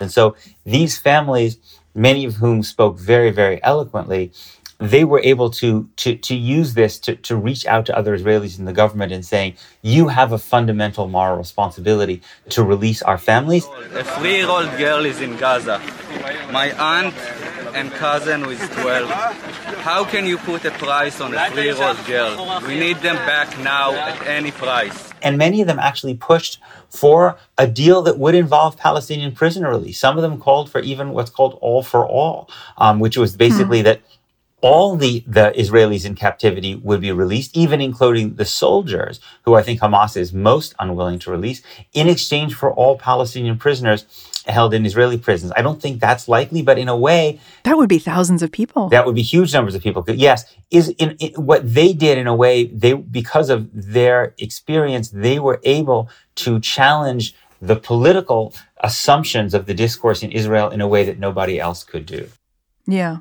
And 0.00 0.10
so 0.10 0.36
these 0.64 0.98
families, 0.98 1.58
many 1.94 2.24
of 2.24 2.34
whom 2.36 2.62
spoke 2.62 2.98
very, 2.98 3.30
very 3.30 3.62
eloquently, 3.62 4.32
they 4.80 5.04
were 5.04 5.20
able 5.22 5.50
to 5.50 5.88
to 5.96 6.16
to 6.16 6.34
use 6.34 6.74
this 6.74 6.98
to, 7.00 7.14
to 7.16 7.36
reach 7.36 7.66
out 7.66 7.86
to 7.86 7.96
other 7.96 8.16
Israelis 8.16 8.58
in 8.58 8.64
the 8.64 8.72
government 8.72 9.12
and 9.12 9.24
saying, 9.24 9.54
you 9.82 10.08
have 10.08 10.32
a 10.32 10.38
fundamental 10.38 11.06
moral 11.06 11.36
responsibility 11.36 12.22
to 12.48 12.62
release 12.62 13.02
our 13.02 13.18
families. 13.18 13.66
A 13.92 14.04
three-year-old 14.04 14.76
girl 14.78 15.04
is 15.04 15.20
in 15.20 15.36
Gaza. 15.36 15.80
My 16.50 16.72
aunt 16.78 17.14
and 17.74 17.90
cousin 17.92 18.42
who 18.42 18.50
is 18.50 18.68
12. 18.70 19.08
How 19.80 20.04
can 20.04 20.26
you 20.26 20.38
put 20.38 20.64
a 20.64 20.70
price 20.72 21.20
on 21.20 21.34
a 21.34 21.50
three-year-old 21.50 22.04
girl? 22.06 22.60
We 22.66 22.78
need 22.78 22.96
them 22.98 23.16
back 23.16 23.58
now 23.60 23.92
at 23.92 24.26
any 24.26 24.50
price. 24.50 25.12
And 25.22 25.36
many 25.36 25.60
of 25.60 25.66
them 25.66 25.78
actually 25.78 26.14
pushed 26.14 26.60
for 26.88 27.38
a 27.58 27.66
deal 27.66 28.02
that 28.02 28.18
would 28.18 28.34
involve 28.34 28.76
Palestinian 28.76 29.32
prisoner 29.32 29.70
release. 29.70 29.98
Some 29.98 30.16
of 30.16 30.22
them 30.22 30.38
called 30.38 30.70
for 30.70 30.80
even 30.80 31.10
what's 31.10 31.30
called 31.30 31.58
all 31.60 31.82
for 31.82 32.06
all, 32.06 32.48
um, 32.78 32.98
which 32.98 33.16
was 33.16 33.36
basically 33.36 33.80
hmm. 33.80 33.84
that 33.84 34.00
all 34.62 34.96
the, 34.96 35.24
the 35.26 35.52
Israelis 35.56 36.04
in 36.04 36.14
captivity 36.14 36.74
would 36.74 37.00
be 37.00 37.12
released, 37.12 37.56
even 37.56 37.80
including 37.80 38.34
the 38.34 38.44
soldiers, 38.44 39.20
who 39.44 39.54
I 39.54 39.62
think 39.62 39.80
Hamas 39.80 40.16
is 40.16 40.32
most 40.32 40.74
unwilling 40.78 41.18
to 41.20 41.30
release, 41.30 41.62
in 41.92 42.08
exchange 42.08 42.54
for 42.54 42.72
all 42.72 42.98
Palestinian 42.98 43.58
prisoners 43.58 44.04
held 44.46 44.74
in 44.74 44.84
Israeli 44.84 45.18
prisons. 45.18 45.52
I 45.56 45.62
don't 45.62 45.80
think 45.80 46.00
that's 46.00 46.28
likely, 46.28 46.62
but 46.62 46.78
in 46.78 46.88
a 46.88 46.96
way, 46.96 47.40
that 47.64 47.76
would 47.76 47.88
be 47.88 47.98
thousands 47.98 48.42
of 48.42 48.52
people. 48.52 48.88
That 48.88 49.06
would 49.06 49.14
be 49.14 49.22
huge 49.22 49.52
numbers 49.52 49.74
of 49.74 49.82
people. 49.82 50.04
Yes, 50.08 50.44
is 50.70 50.88
in, 50.98 51.12
in, 51.18 51.32
what 51.34 51.74
they 51.74 51.92
did 51.92 52.18
in 52.18 52.26
a 52.26 52.34
way. 52.34 52.64
They 52.64 52.94
because 52.94 53.50
of 53.50 53.68
their 53.72 54.34
experience, 54.38 55.10
they 55.10 55.38
were 55.38 55.60
able 55.64 56.10
to 56.36 56.60
challenge 56.60 57.34
the 57.62 57.76
political 57.76 58.54
assumptions 58.82 59.52
of 59.52 59.66
the 59.66 59.74
discourse 59.74 60.22
in 60.22 60.32
Israel 60.32 60.70
in 60.70 60.80
a 60.80 60.88
way 60.88 61.04
that 61.04 61.18
nobody 61.18 61.60
else 61.60 61.84
could 61.84 62.06
do. 62.06 62.28
Yeah 62.86 63.18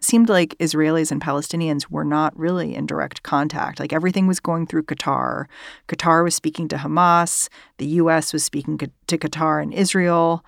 seemed 0.00 0.28
like 0.28 0.56
Israelis 0.58 1.10
and 1.12 1.20
Palestinians 1.20 1.90
were 1.90 2.04
not 2.04 2.36
really 2.38 2.74
in 2.74 2.86
direct 2.86 3.22
contact. 3.22 3.78
Like 3.78 3.92
everything 3.92 4.26
was 4.26 4.40
going 4.40 4.66
through 4.66 4.84
Qatar. 4.84 5.46
Qatar 5.88 6.24
was 6.24 6.34
speaking 6.34 6.68
to 6.68 6.76
Hamas. 6.76 7.48
The 7.78 7.86
U.S. 7.86 8.32
was 8.32 8.42
speaking 8.42 8.78
to 8.78 9.18
Qatar 9.18 9.62
and 9.62 9.74
Israel. 9.74 10.44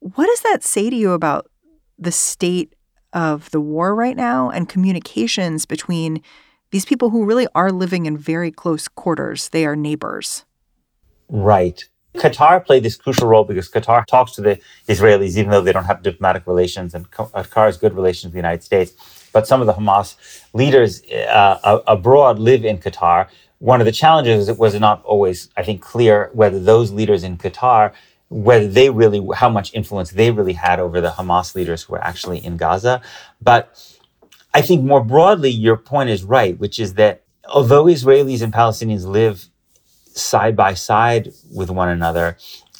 What 0.00 0.26
does 0.26 0.40
that 0.42 0.62
say 0.62 0.90
to 0.90 0.96
you 0.96 1.12
about 1.12 1.50
the 1.98 2.12
state 2.12 2.74
of 3.12 3.50
the 3.50 3.60
war 3.60 3.94
right 3.94 4.16
now 4.16 4.50
and 4.50 4.68
communications 4.68 5.64
between 5.64 6.22
these 6.70 6.84
people 6.84 7.10
who 7.10 7.24
really 7.24 7.46
are 7.54 7.72
living 7.72 8.04
in 8.04 8.18
very 8.18 8.50
close 8.50 8.88
quarters? 8.88 9.48
They 9.48 9.64
are 9.64 9.76
neighbors. 9.76 10.44
Right. 11.28 11.88
Qatar 12.16 12.64
played 12.64 12.82
this 12.82 12.96
crucial 12.96 13.28
role 13.28 13.44
because 13.44 13.68
Qatar 13.70 14.04
talks 14.06 14.32
to 14.32 14.40
the 14.40 14.58
Israelis, 14.88 15.36
even 15.36 15.50
though 15.50 15.60
they 15.60 15.72
don't 15.72 15.84
have 15.84 16.02
diplomatic 16.02 16.46
relations, 16.46 16.94
and 16.94 17.10
Qatar 17.10 17.66
has 17.66 17.76
good 17.76 17.94
relations 17.94 18.24
with 18.24 18.32
the 18.32 18.38
United 18.38 18.62
States. 18.62 18.92
But 19.32 19.46
some 19.46 19.60
of 19.60 19.66
the 19.66 19.74
Hamas 19.74 20.16
leaders 20.54 21.02
uh, 21.04 21.80
abroad 21.86 22.38
live 22.38 22.64
in 22.64 22.78
Qatar. 22.78 23.28
One 23.58 23.80
of 23.80 23.86
the 23.86 23.92
challenges 23.92 24.48
it 24.48 24.58
was 24.58 24.74
not 24.78 25.02
always, 25.04 25.48
I 25.56 25.62
think, 25.62 25.80
clear 25.82 26.30
whether 26.32 26.58
those 26.58 26.92
leaders 26.92 27.22
in 27.22 27.36
Qatar, 27.38 27.92
whether 28.28 28.68
they 28.68 28.90
really, 28.90 29.26
how 29.34 29.48
much 29.48 29.72
influence 29.74 30.10
they 30.10 30.30
really 30.30 30.52
had 30.54 30.80
over 30.80 31.00
the 31.00 31.10
Hamas 31.10 31.54
leaders 31.54 31.82
who 31.82 31.92
were 31.94 32.04
actually 32.04 32.44
in 32.44 32.56
Gaza. 32.56 33.00
But 33.40 33.62
I 34.52 34.62
think 34.62 34.84
more 34.84 35.04
broadly, 35.04 35.50
your 35.50 35.76
point 35.76 36.10
is 36.10 36.24
right, 36.24 36.58
which 36.58 36.78
is 36.78 36.94
that 36.94 37.22
although 37.48 37.84
Israelis 37.84 38.42
and 38.42 38.52
Palestinians 38.52 39.04
live 39.06 39.48
side 40.16 40.56
by 40.56 40.74
side 40.74 41.32
with 41.54 41.70
one 41.70 41.88
another, 41.88 42.36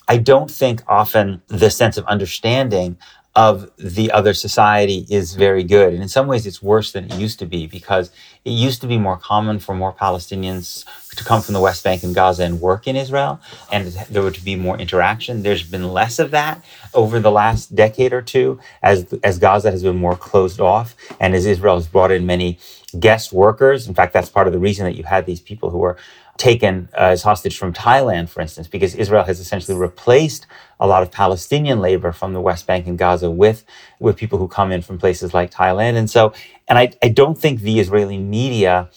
I 0.09 0.19
don't 0.19 0.51
think 0.51 0.83
often 0.89 1.43
the 1.49 1.71
sense 1.71 1.97
of 1.97 2.05
understanding 2.07 2.97
of 3.37 3.71
the 3.77 4.11
other 4.13 4.33
society 4.33 5.07
is 5.11 5.35
very 5.35 5.63
good. 5.63 5.93
And 5.93 6.03
in 6.03 6.09
some 6.09 6.27
ways, 6.27 6.47
it's 6.47 6.63
worse 6.63 6.93
than 6.93 7.05
it 7.05 7.15
used 7.17 7.39
to 7.41 7.47
be 7.47 7.67
because 7.67 8.11
it 8.47 8.51
used 8.51 8.81
to 8.81 8.87
be 8.87 8.97
more 8.97 9.19
common 9.19 9.59
for 9.59 9.75
more 9.75 9.93
Palestinians 9.93 10.87
to 11.17 11.23
come 11.23 11.43
from 11.43 11.53
the 11.53 11.61
West 11.61 11.85
Bank 11.85 12.03
and 12.03 12.15
Gaza 12.15 12.45
and 12.45 12.63
work 12.63 12.87
in 12.87 12.97
Israel, 12.97 13.39
and 13.71 13.89
there 14.11 14.23
would 14.23 14.43
be 14.43 14.57
more 14.57 14.79
interaction. 14.79 15.43
There's 15.43 15.63
been 15.63 15.93
less 15.93 16.19
of 16.19 16.31
that 16.31 16.65
over 16.95 17.21
the 17.21 17.31
last 17.31 17.75
decade 17.75 18.15
or 18.15 18.23
two 18.23 18.59
as, 18.83 19.13
as 19.23 19.39
Gaza 19.39 19.71
has 19.71 19.83
been 19.83 19.97
more 19.97 20.17
closed 20.17 20.59
off 20.59 20.97
and 21.21 21.35
as 21.35 21.45
Israel 21.45 21.75
has 21.75 21.87
brought 21.87 22.11
in 22.11 22.25
many 22.25 22.59
guest 22.99 23.35
workers. 23.35 23.87
In 23.87 23.95
fact, 23.95 24.15
that's 24.15 24.31
part 24.31 24.47
of 24.47 24.55
the 24.55 24.59
reason 24.59 24.87
that 24.87 24.97
you 24.97 25.05
had 25.05 25.27
these 25.27 25.41
people 25.41 25.69
who 25.69 25.79
were 25.79 25.99
taken 26.37 26.89
uh, 26.95 27.13
as 27.13 27.23
hostage 27.23 27.59
from 27.59 27.73
Thailand, 27.73 28.29
for 28.29 28.41
instance, 28.41 28.69
because 28.69 28.95
Israel 28.95 29.25
has 29.25 29.41
essentially 29.41 29.77
replaced 29.77 30.47
a 30.79 30.87
lot 30.87 31.03
of 31.03 31.11
Palestinian 31.11 31.81
labor 31.81 32.13
from 32.13 32.33
the 32.33 32.41
West 32.41 32.67
Bank 32.67 32.87
and 32.87 32.99
Gaza 32.99 33.31
with, 33.31 33.65
with 34.01 34.17
people 34.17 34.39
who 34.39 34.49
come 34.49 34.73
in 34.73 34.83
from 34.83 34.99
places 34.99 35.33
like 35.33 35.51
Thailand. 35.51 35.97
And 35.97 36.11
so, 36.11 36.33
and 36.69 36.79
I, 36.79 36.93
I 37.03 37.09
don't 37.09 37.39
think 37.39 37.61
the 37.61 37.81
Israeli 37.81 38.19
media 38.19 38.91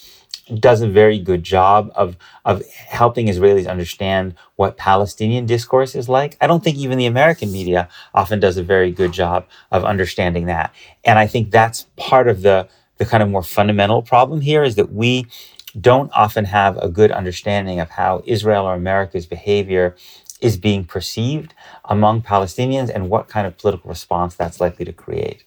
does 0.59 0.81
a 0.81 0.89
very 0.89 1.19
good 1.19 1.43
job 1.43 1.91
of, 1.95 2.17
of 2.43 2.65
helping 2.71 3.27
Israelis 3.27 3.69
understand 3.69 4.33
what 4.55 4.77
Palestinian 4.77 5.45
discourse 5.45 5.95
is 5.95 6.09
like. 6.09 6.37
I 6.41 6.47
don't 6.47 6.63
think 6.63 6.77
even 6.77 6.97
the 6.97 7.05
American 7.05 7.51
media 7.51 7.87
often 8.13 8.39
does 8.39 8.57
a 8.57 8.63
very 8.63 8.91
good 8.91 9.11
job 9.11 9.45
of 9.71 9.85
understanding 9.85 10.47
that. 10.47 10.73
And 11.05 11.19
I 11.19 11.27
think 11.27 11.51
that's 11.51 11.85
part 11.97 12.27
of 12.27 12.41
the, 12.41 12.67
the 12.97 13.05
kind 13.05 13.21
of 13.21 13.29
more 13.29 13.43
fundamental 13.43 14.01
problem 14.01 14.41
here 14.41 14.63
is 14.63 14.75
that 14.75 14.91
we 14.91 15.27
don't 15.79 16.11
often 16.13 16.45
have 16.45 16.77
a 16.77 16.89
good 16.89 17.11
understanding 17.11 17.79
of 17.79 17.91
how 17.91 18.23
Israel 18.25 18.65
or 18.65 18.73
America's 18.73 19.25
behavior 19.25 19.95
is 20.41 20.57
being 20.57 20.85
perceived 20.85 21.53
among 21.85 22.21
Palestinians 22.21 22.89
and 22.93 23.09
what 23.09 23.27
kind 23.27 23.45
of 23.45 23.57
political 23.57 23.89
response 23.89 24.35
that's 24.35 24.59
likely 24.59 24.85
to 24.85 24.93
create. 24.93 25.45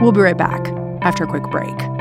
We'll 0.00 0.12
be 0.12 0.20
right 0.20 0.36
back 0.36 0.68
after 1.02 1.24
a 1.24 1.26
quick 1.26 1.44
break. 1.44 1.95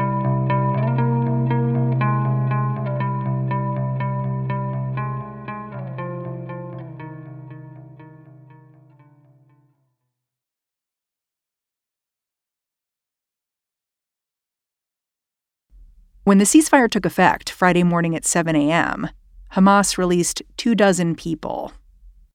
When 16.26 16.40
the 16.40 16.44
ceasefire 16.46 16.90
took 16.90 17.06
effect 17.06 17.52
Friday 17.52 17.84
morning 17.84 18.16
at 18.16 18.26
7 18.26 18.56
a.m., 18.56 19.10
Hamas 19.54 19.96
released 19.96 20.42
two 20.58 20.74
dozen 20.74 21.14
people. 21.14 21.72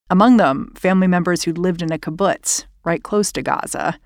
Among 0.08 0.36
them, 0.36 0.72
family 0.76 1.08
members 1.08 1.42
who'd 1.42 1.58
lived 1.58 1.82
in 1.82 1.90
a 1.90 1.98
kibbutz 1.98 2.66
right 2.84 3.02
close 3.02 3.32
to 3.32 3.42
Gaza, 3.42 3.98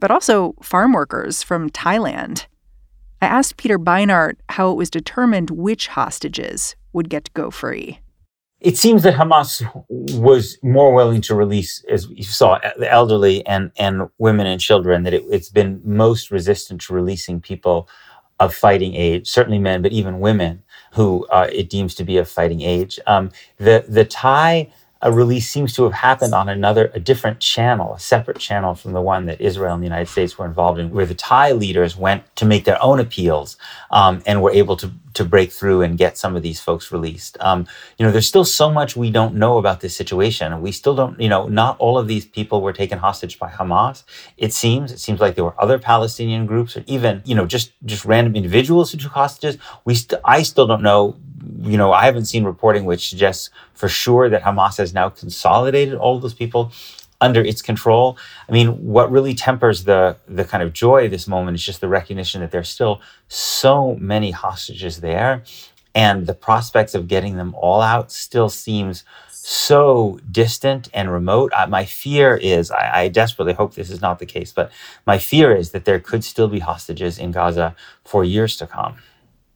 but 0.00 0.10
also 0.10 0.54
farm 0.62 0.92
workers 0.92 1.42
from 1.42 1.70
Thailand. 1.70 2.44
I 3.22 3.26
asked 3.26 3.56
Peter 3.56 3.78
Beinart 3.78 4.34
how 4.50 4.70
it 4.70 4.76
was 4.76 4.90
determined 4.90 5.48
which 5.48 5.86
hostages 5.88 6.76
would 6.92 7.08
get 7.08 7.24
to 7.24 7.30
go 7.32 7.50
free. 7.50 8.00
It 8.60 8.76
seems 8.76 9.02
that 9.04 9.14
Hamas 9.14 9.62
was 9.88 10.58
more 10.62 10.92
willing 10.92 11.22
to 11.22 11.34
release, 11.34 11.82
as 11.90 12.06
you 12.10 12.24
saw, 12.24 12.58
the 12.78 12.90
elderly 12.90 13.46
and, 13.46 13.70
and 13.78 14.08
women 14.18 14.46
and 14.46 14.60
children, 14.60 15.04
that 15.04 15.14
it, 15.14 15.24
it's 15.30 15.50
been 15.50 15.80
most 15.84 16.30
resistant 16.30 16.82
to 16.82 16.92
releasing 16.92 17.40
people 17.40 17.88
of 18.40 18.54
fighting 18.54 18.94
age, 18.94 19.28
certainly 19.28 19.58
men, 19.58 19.82
but 19.82 19.92
even 19.92 20.20
women 20.20 20.62
who 20.92 21.26
uh, 21.30 21.48
it 21.52 21.70
deems 21.70 21.94
to 21.94 22.04
be 22.04 22.18
of 22.18 22.28
fighting 22.28 22.62
age. 22.62 22.98
Um, 23.06 23.30
the 23.58 23.84
the 23.88 24.04
Thai 24.04 24.72
a 25.02 25.12
release 25.12 25.48
seems 25.48 25.74
to 25.74 25.84
have 25.84 25.92
happened 25.92 26.34
on 26.34 26.48
another, 26.48 26.90
a 26.94 27.00
different 27.00 27.40
channel, 27.40 27.94
a 27.94 28.00
separate 28.00 28.38
channel 28.38 28.74
from 28.74 28.92
the 28.92 29.00
one 29.02 29.26
that 29.26 29.40
Israel 29.40 29.74
and 29.74 29.82
the 29.82 29.86
United 29.86 30.08
States 30.08 30.38
were 30.38 30.46
involved 30.46 30.78
in, 30.78 30.90
where 30.90 31.06
the 31.06 31.14
Thai 31.14 31.52
leaders 31.52 31.96
went 31.96 32.24
to 32.36 32.46
make 32.46 32.64
their 32.64 32.82
own 32.82 32.98
appeals 32.98 33.56
um, 33.90 34.22
and 34.26 34.42
were 34.42 34.52
able 34.52 34.76
to 34.78 34.90
to 35.14 35.24
break 35.24 35.50
through 35.50 35.80
and 35.80 35.96
get 35.96 36.18
some 36.18 36.36
of 36.36 36.42
these 36.42 36.60
folks 36.60 36.92
released. 36.92 37.38
Um, 37.40 37.66
you 37.96 38.04
know, 38.04 38.12
there's 38.12 38.28
still 38.28 38.44
so 38.44 38.70
much 38.70 38.96
we 38.96 39.10
don't 39.10 39.34
know 39.34 39.56
about 39.56 39.80
this 39.80 39.96
situation, 39.96 40.60
we 40.60 40.72
still 40.72 40.94
don't. 40.94 41.18
You 41.20 41.28
know, 41.28 41.48
not 41.48 41.78
all 41.78 41.98
of 41.98 42.06
these 42.08 42.26
people 42.26 42.60
were 42.60 42.72
taken 42.72 42.98
hostage 42.98 43.38
by 43.38 43.50
Hamas. 43.50 44.04
It 44.36 44.52
seems. 44.52 44.92
It 44.92 45.00
seems 45.00 45.20
like 45.20 45.34
there 45.34 45.44
were 45.44 45.60
other 45.60 45.78
Palestinian 45.78 46.46
groups, 46.46 46.76
or 46.76 46.84
even 46.86 47.22
you 47.24 47.34
know, 47.34 47.46
just 47.46 47.72
just 47.84 48.04
random 48.04 48.36
individuals 48.36 48.92
who 48.92 48.98
took 48.98 49.12
hostages. 49.12 49.58
We, 49.84 49.94
st- 49.94 50.20
I 50.24 50.42
still 50.42 50.66
don't 50.66 50.82
know 50.82 51.16
you 51.66 51.76
know, 51.76 51.92
I 51.92 52.04
haven't 52.04 52.26
seen 52.26 52.44
reporting 52.44 52.84
which 52.84 53.08
suggests 53.08 53.50
for 53.74 53.88
sure 53.88 54.28
that 54.28 54.42
Hamas 54.42 54.78
has 54.78 54.94
now 54.94 55.08
consolidated 55.08 55.94
all 55.94 56.18
those 56.18 56.34
people 56.34 56.72
under 57.20 57.40
its 57.40 57.62
control. 57.62 58.18
I 58.48 58.52
mean, 58.52 58.68
what 58.84 59.10
really 59.10 59.34
tempers 59.34 59.84
the 59.84 60.16
the 60.28 60.44
kind 60.44 60.62
of 60.62 60.72
joy 60.72 61.06
of 61.06 61.10
this 61.10 61.26
moment 61.26 61.56
is 61.56 61.64
just 61.64 61.80
the 61.80 61.88
recognition 61.88 62.40
that 62.40 62.50
there's 62.50 62.68
still 62.68 63.00
so 63.28 63.94
many 63.96 64.30
hostages 64.30 65.00
there, 65.00 65.42
and 65.94 66.26
the 66.26 66.34
prospects 66.34 66.94
of 66.94 67.08
getting 67.08 67.36
them 67.36 67.54
all 67.54 67.80
out 67.80 68.12
still 68.12 68.48
seems 68.48 69.04
so 69.30 70.18
distant 70.30 70.88
and 70.92 71.10
remote. 71.10 71.52
My 71.68 71.84
fear 71.84 72.36
is, 72.36 72.72
I, 72.72 73.02
I 73.02 73.08
desperately 73.08 73.52
hope 73.52 73.74
this 73.74 73.90
is 73.90 74.00
not 74.00 74.18
the 74.18 74.26
case, 74.26 74.52
but 74.52 74.72
my 75.06 75.18
fear 75.18 75.54
is 75.54 75.70
that 75.70 75.84
there 75.84 76.00
could 76.00 76.24
still 76.24 76.48
be 76.48 76.58
hostages 76.58 77.16
in 77.16 77.30
Gaza 77.30 77.76
for 78.04 78.24
years 78.24 78.56
to 78.56 78.66
come. 78.66 78.96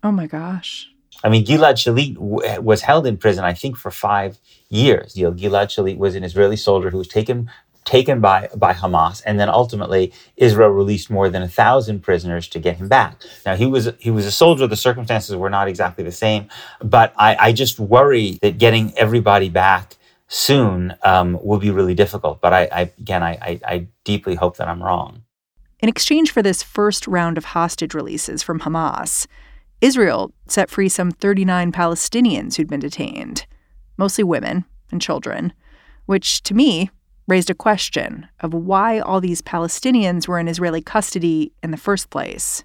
Oh 0.05 0.12
my 0.12 0.29
gosh. 0.29 0.90
I 1.23 1.29
mean, 1.29 1.45
Gilad 1.45 1.75
Shalit 1.75 2.15
w- 2.15 2.61
was 2.61 2.83
held 2.83 3.07
in 3.07 3.17
prison, 3.17 3.45
I 3.45 3.55
think, 3.55 3.77
for 3.77 3.91
five 3.91 4.39
years. 4.69 5.17
You 5.17 5.25
know, 5.25 5.33
Gilad 5.33 5.67
Shalit 5.67 5.99
was 5.99 6.15
an 6.15 6.25
Israeli 6.25 6.57
soldier 6.57 6.91
who 6.91 6.99
was 6.99 7.09
taken 7.09 7.50
taken 7.85 8.21
by 8.21 8.49
by 8.57 8.73
Hamas, 8.73 9.23
and 9.27 9.41
then 9.41 9.49
ultimately 9.49 10.12
Israel 10.37 10.71
released 10.71 11.11
more 11.11 11.29
than 11.29 11.43
a 11.43 11.49
thousand 11.49 12.00
prisoners 12.00 12.47
to 12.49 12.59
get 12.59 12.77
him 12.77 12.89
back. 12.89 13.21
Now 13.45 13.57
he 13.57 13.67
was 13.67 13.91
he 13.99 14.11
was 14.11 14.27
a 14.27 14.33
soldier. 14.33 14.67
The 14.67 14.77
circumstances 14.77 15.35
were 15.37 15.50
not 15.50 15.69
exactly 15.69 16.05
the 16.05 16.12
same, 16.12 16.49
but 16.81 17.12
I, 17.17 17.37
I 17.37 17.53
just 17.53 17.79
worry 17.79 18.39
that 18.43 18.59
getting 18.59 18.97
everybody 18.97 19.49
back 19.49 19.97
soon 20.29 20.95
um, 21.03 21.39
will 21.43 21.59
be 21.59 21.71
really 21.71 21.95
difficult. 21.95 22.41
But 22.41 22.53
I, 22.53 22.69
I 22.73 22.81
again, 22.99 23.23
I, 23.23 23.33
I, 23.33 23.61
I 23.65 23.87
deeply 24.05 24.37
hope 24.37 24.57
that 24.59 24.69
I'm 24.69 24.83
wrong. 24.83 25.23
In 25.81 25.89
exchange 25.89 26.31
for 26.31 26.43
this 26.43 26.62
first 26.62 27.07
round 27.07 27.39
of 27.39 27.47
hostage 27.47 27.95
releases 27.95 28.43
from 28.43 28.61
Hamas. 28.61 29.27
Israel 29.81 30.33
set 30.47 30.69
free 30.69 30.89
some 30.89 31.11
39 31.11 31.73
Palestinians 31.73 32.57
who'd 32.57 32.69
been 32.69 32.81
detained, 32.81 33.47
mostly 33.97 34.25
women 34.25 34.65
and 34.93 35.01
children, 35.01 35.53
which 36.07 36.43
to 36.43 36.55
me 36.55 36.91
raised 37.27 37.49
a 37.49 37.55
question 37.55 38.27
of 38.41 38.53
why 38.53 38.99
all 38.99 39.21
these 39.21 39.41
Palestinians 39.41 40.29
were 40.29 40.39
in 40.39 40.49
Israeli 40.49 40.83
custody 40.83 41.53
in 41.63 41.71
the 41.71 41.77
first 41.77 42.11
place. 42.11 42.65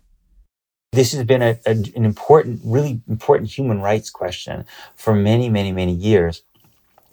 This 0.91 1.11
has 1.11 1.23
been 1.23 1.41
a, 1.41 1.59
a, 1.65 1.71
an 1.71 2.05
important, 2.05 2.61
really 2.63 3.01
important 3.07 3.49
human 3.49 3.81
rights 3.81 4.09
question 4.09 4.65
for 4.95 5.13
many, 5.13 5.49
many, 5.49 5.71
many 5.71 5.91
years. 5.91 6.43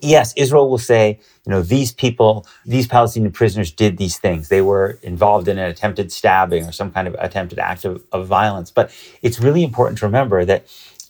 Yes, 0.02 0.34
Israel 0.36 0.70
will 0.70 0.78
say, 0.78 1.20
you 1.46 1.50
know, 1.50 1.62
these 1.62 1.92
people, 1.92 2.46
these 2.66 2.88
Palestinian 2.88 3.32
prisoners 3.32 3.72
did 3.72 3.98
these 3.98 4.18
things. 4.18 4.48
They 4.48 4.62
were 4.62 4.98
involved 5.02 5.48
in 5.48 5.58
an 5.58 5.70
attempted 5.70 6.12
stabbing 6.12 6.66
or 6.66 6.72
some 6.72 6.92
kind 6.92 7.08
of 7.08 7.16
attempted 7.20 7.60
act 7.60 7.84
of, 7.84 8.04
of 8.12 8.28
violence. 8.28 8.72
But 8.72 8.92
it's 9.22 9.40
really 9.40 9.64
important 9.64 9.98
to 10.00 10.06
remember 10.06 10.46
that 10.46 10.66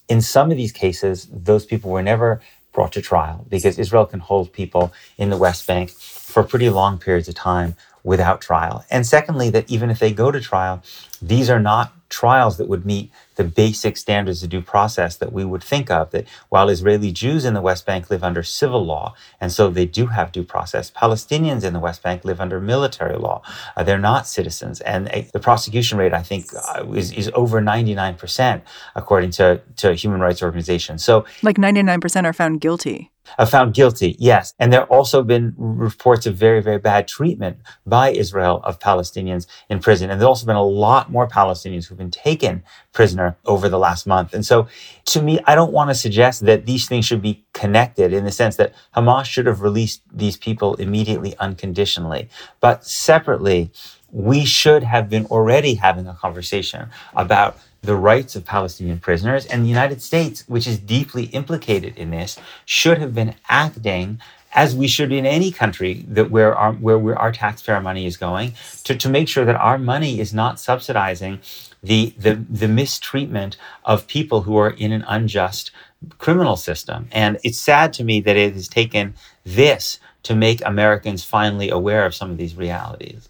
in 0.08 0.22
some 0.22 0.50
of 0.50 0.58
these 0.58 0.72
cases, 0.72 1.28
those 1.32 1.66
people 1.66 1.90
were 1.90 2.02
never 2.02 2.42
brought 2.72 2.92
to 2.94 3.02
trial 3.02 3.46
because 3.50 3.78
Israel 3.78 4.06
can 4.06 4.20
hold 4.20 4.52
people 4.52 4.92
in 5.18 5.30
the 5.30 5.38
West 5.38 5.66
Bank 5.68 5.90
for 5.90 6.44
pretty 6.44 6.70
long 6.70 6.98
periods 6.98 7.28
of 7.28 7.36
time 7.36 7.76
without 8.04 8.40
trial. 8.42 8.84
And 8.90 9.06
secondly, 9.06 9.50
that 9.50 9.70
even 9.70 9.90
if 9.90 10.00
they 10.00 10.12
go 10.12 10.32
to 10.32 10.40
trial, 10.40 10.82
these 11.22 11.48
are 11.48 11.60
not 11.60 11.92
trials 12.12 12.58
that 12.58 12.68
would 12.68 12.84
meet 12.84 13.10
the 13.36 13.44
basic 13.44 13.96
standards 13.96 14.42
of 14.42 14.50
due 14.50 14.60
process 14.60 15.16
that 15.16 15.32
we 15.32 15.44
would 15.44 15.64
think 15.64 15.90
of. 15.90 16.10
That 16.10 16.26
while 16.50 16.68
Israeli 16.68 17.10
Jews 17.10 17.44
in 17.44 17.54
the 17.54 17.62
West 17.62 17.86
Bank 17.86 18.10
live 18.10 18.22
under 18.22 18.42
civil 18.42 18.84
law, 18.84 19.14
and 19.40 19.50
so 19.50 19.70
they 19.70 19.86
do 19.86 20.08
have 20.08 20.30
due 20.30 20.44
process, 20.44 20.90
Palestinians 20.90 21.64
in 21.64 21.72
the 21.72 21.80
West 21.80 22.02
Bank 22.02 22.24
live 22.24 22.40
under 22.40 22.60
military 22.60 23.16
law. 23.16 23.40
Uh, 23.76 23.82
they're 23.82 23.98
not 23.98 24.26
citizens. 24.26 24.80
And 24.82 25.08
uh, 25.08 25.22
the 25.32 25.40
prosecution 25.40 25.96
rate, 25.96 26.12
I 26.12 26.22
think, 26.22 26.46
uh, 26.54 26.84
is, 26.92 27.12
is 27.12 27.30
over 27.34 27.62
99%, 27.62 28.60
according 28.94 29.30
to, 29.32 29.62
to 29.76 29.94
human 29.94 30.20
rights 30.20 30.42
organizations. 30.42 31.02
So, 31.02 31.24
like 31.42 31.56
99% 31.56 32.24
are 32.24 32.32
found 32.34 32.60
guilty. 32.60 33.12
Are 33.38 33.46
found 33.46 33.72
guilty, 33.72 34.16
yes. 34.18 34.52
And 34.58 34.72
there 34.72 34.80
have 34.80 34.90
also 34.90 35.22
been 35.22 35.54
reports 35.56 36.26
of 36.26 36.34
very, 36.34 36.60
very 36.60 36.78
bad 36.78 37.08
treatment 37.08 37.58
by 37.86 38.10
Israel 38.10 38.60
of 38.64 38.78
Palestinians 38.78 39.46
in 39.70 39.78
prison. 39.78 40.10
And 40.10 40.20
there's 40.20 40.28
also 40.28 40.44
been 40.44 40.56
a 40.56 40.62
lot 40.62 41.10
more 41.12 41.28
Palestinians 41.28 41.86
who've 41.86 41.98
been 41.98 42.10
taken 42.10 42.64
prisoner 42.92 43.36
over 43.44 43.68
the 43.68 43.78
last 43.78 44.06
month. 44.06 44.34
And 44.34 44.44
so 44.44 44.66
to 45.06 45.22
me, 45.22 45.38
I 45.46 45.54
don't 45.54 45.72
want 45.72 45.90
to 45.90 45.94
suggest 45.94 46.44
that 46.46 46.66
these 46.66 46.88
things 46.88 47.04
should 47.04 47.22
be 47.22 47.44
connected 47.52 48.12
in 48.12 48.24
the 48.24 48.32
sense 48.32 48.56
that 48.56 48.74
Hamas 48.96 49.26
should 49.26 49.46
have 49.46 49.60
released 49.60 50.02
these 50.12 50.36
people 50.36 50.74
immediately, 50.76 51.36
unconditionally. 51.38 52.28
But 52.60 52.84
separately, 52.84 53.70
we 54.10 54.44
should 54.44 54.82
have 54.82 55.08
been 55.08 55.26
already 55.26 55.74
having 55.74 56.06
a 56.06 56.14
conversation 56.14 56.88
about 57.14 57.58
the 57.82 57.96
rights 57.96 58.36
of 58.36 58.44
Palestinian 58.44 59.00
prisoners. 59.00 59.44
And 59.46 59.64
the 59.64 59.68
United 59.68 60.00
States, 60.00 60.44
which 60.48 60.66
is 60.66 60.78
deeply 60.78 61.24
implicated 61.24 61.96
in 61.96 62.10
this, 62.10 62.38
should 62.64 62.98
have 62.98 63.14
been 63.14 63.34
acting 63.48 64.20
as 64.52 64.74
we 64.74 64.86
should 64.86 65.12
in 65.12 65.24
any 65.24 65.50
country 65.50 66.04
that 66.08 66.30
where 66.30 66.54
our 66.54 66.72
where 66.72 67.18
our 67.18 67.32
taxpayer 67.32 67.80
money 67.80 68.06
is 68.06 68.16
going 68.16 68.52
to, 68.84 68.94
to 68.94 69.08
make 69.08 69.28
sure 69.28 69.44
that 69.44 69.56
our 69.56 69.78
money 69.78 70.20
is 70.20 70.34
not 70.34 70.60
subsidizing 70.60 71.40
the, 71.82 72.14
the 72.18 72.34
the 72.48 72.68
mistreatment 72.68 73.56
of 73.84 74.06
people 74.06 74.42
who 74.42 74.56
are 74.56 74.70
in 74.70 74.92
an 74.92 75.04
unjust 75.08 75.70
criminal 76.18 76.56
system. 76.56 77.08
And 77.12 77.38
it's 77.44 77.58
sad 77.58 77.92
to 77.94 78.04
me 78.04 78.20
that 78.20 78.36
it 78.36 78.54
has 78.54 78.68
taken 78.68 79.14
this 79.44 79.98
to 80.24 80.34
make 80.34 80.64
Americans 80.64 81.24
finally 81.24 81.70
aware 81.70 82.04
of 82.06 82.14
some 82.14 82.30
of 82.30 82.36
these 82.36 82.54
realities. 82.54 83.28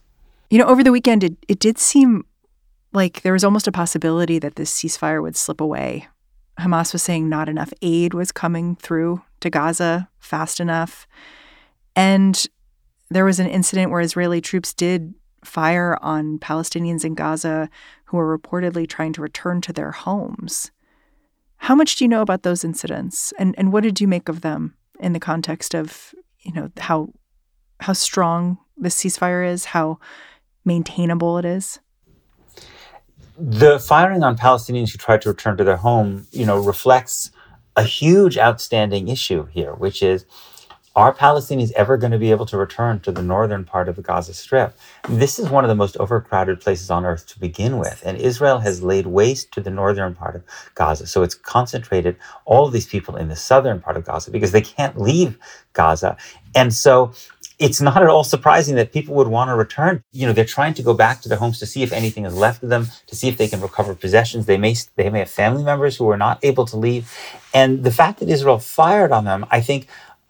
You 0.51 0.59
know, 0.59 0.67
over 0.67 0.83
the 0.83 0.93
weekend, 0.93 1.25
it, 1.25 1.37
it 1.49 1.59
did 1.59 1.79
seem 1.79 2.25
like 2.93 3.23
there 3.23 3.33
was 3.33 3.45
almost 3.45 3.67
a 3.67 3.73
possibility 3.73 4.39
that 4.39 4.57
this 4.57 4.73
ceasefire 4.73 5.23
would 5.23 5.37
slip 5.37 5.61
away. 5.61 6.09
Hamas 6.61 6.93
was 6.93 7.03
saying 7.03 7.29
not 7.29 7.49
enough 7.49 7.73
aid 7.81 8.13
was 8.13 8.33
coming 8.33 8.77
through 8.77 9.23
to 9.43 9.51
Gaza 9.51 10.09
fast 10.19 10.61
enough. 10.61 11.07
And 11.95 12.47
there 13.11 13.25
was 13.25 13.39
an 13.39 13.47
incident 13.47 13.91
where 13.91 14.01
Israeli 14.01 14.41
troops 14.41 14.73
did 14.73 15.15
fire 15.45 15.99
on 16.01 16.39
Palestinians 16.39 17.05
in 17.05 17.15
Gaza 17.15 17.69
who 18.07 18.17
were 18.17 18.39
reportedly 18.39 18.89
trying 18.89 19.13
to 19.15 19.23
return 19.23 19.61
to 19.63 19.73
their 19.73 19.91
homes. 19.91 20.71
How 21.57 21.75
much 21.75 21.97
do 21.97 22.05
you 22.05 22.09
know 22.09 22.23
about 22.23 22.43
those 22.43 22.65
incidents 22.65 23.33
and 23.39 23.55
and 23.59 23.73
what 23.73 23.83
did 23.83 24.01
you 24.01 24.09
make 24.09 24.29
of 24.29 24.41
them 24.41 24.75
in 25.01 25.13
the 25.13 25.21
context 25.21 25.75
of, 25.75 26.15
you 26.41 26.53
know, 26.53 26.71
how 26.79 27.09
how 27.81 27.93
strong 27.93 28.59
this 28.77 28.97
ceasefire 28.97 29.49
is, 29.49 29.67
how 29.67 29.99
maintainable 30.65 31.39
it 31.39 31.45
is? 31.45 31.81
the 33.39 33.79
firing 33.79 34.23
on 34.23 34.37
Palestinians 34.37 34.93
who 34.93 34.99
tried 34.99 35.23
to 35.23 35.29
return 35.29 35.57
to 35.57 35.65
their 35.65 35.77
home, 35.77 36.27
you 36.31 36.47
know, 36.47 36.59
reflects 36.59 37.31
a 37.77 37.85
huge 37.85 38.39
outstanding 38.39 39.09
issue 39.09 39.47
here, 39.47 39.75
which 39.75 40.03
is 40.03 40.27
are 40.95 41.15
Palestinians 41.15 41.73
ever 41.73 41.97
going 41.97 42.13
to 42.13 42.19
be 42.19 42.31
able 42.31 42.45
to 42.45 42.59
return 42.59 43.01
to 43.01 43.13
the 43.13 43.23
northern 43.23 43.65
part 43.65 43.89
of 43.89 43.97
the 43.97 44.03
Gaza 44.03 44.35
Strip? 44.35 44.77
This 45.09 45.39
is 45.39 45.49
one 45.49 45.65
of 45.65 45.69
the 45.69 45.75
most 45.75 45.97
overcrowded 45.97 46.61
places 46.61 46.91
on 46.91 47.07
earth 47.07 47.27
to 47.29 47.41
begin 47.41 47.79
with. 47.79 48.03
And 48.05 48.19
Israel 48.19 48.59
has 48.59 48.83
laid 48.83 49.07
waste 49.07 49.53
to 49.53 49.63
the 49.63 49.71
northern 49.71 50.15
part 50.15 50.37
of 50.37 50.45
Gaza. 50.75 51.07
So 51.07 51.23
it's 51.23 51.35
concentrated 51.35 52.17
all 52.45 52.67
of 52.67 52.75
these 52.75 52.87
people 52.87 53.17
in 53.17 53.29
the 53.29 53.37
southern 53.37 53.81
part 53.81 53.97
of 53.97 54.05
Gaza 54.05 54.31
because 54.31 54.53
they 54.53 54.61
can't 54.61 55.01
leave 55.01 55.39
Gaza. 55.73 56.19
And 56.55 56.75
so 56.75 57.13
it's 57.63 57.81
not 57.81 58.03
at 58.03 58.09
all 58.09 58.25
surprising 58.25 58.75
that 58.77 58.93
people 58.93 59.15
would 59.15 59.29
want 59.29 59.49
to 59.49 59.55
return. 59.55 60.03
You 60.13 60.27
know, 60.27 60.33
they're 60.33 60.45
trying 60.45 60.75
to 60.75 60.83
go 60.83 60.95
back 60.95 61.21
to 61.23 61.29
their 61.29 61.39
homes 61.39 61.61
to 61.61 61.67
see 61.67 61.83
if 61.83 61.93
anything 61.93 62.27
is 62.27 62.37
left 62.37 62.63
of 62.65 62.69
them, 62.69 62.89
to 63.07 63.17
see 63.17 63.29
if 63.29 63.39
they 63.39 63.49
can 63.49 63.61
recover 63.61 63.95
possessions. 63.95 64.47
They 64.47 64.59
may 64.59 64.75
they 64.97 65.09
may 65.11 65.21
have 65.21 65.31
family 65.31 65.63
members 65.63 65.97
who 65.97 66.09
are 66.11 66.17
not 66.17 66.41
able 66.43 66.67
to 66.67 66.77
leave, 66.77 67.17
and 67.55 67.85
the 67.85 67.93
fact 67.93 68.19
that 68.21 68.29
Israel 68.29 68.59
fired 68.59 69.13
on 69.13 69.25
them, 69.25 69.47
I 69.51 69.61
think, 69.61 69.87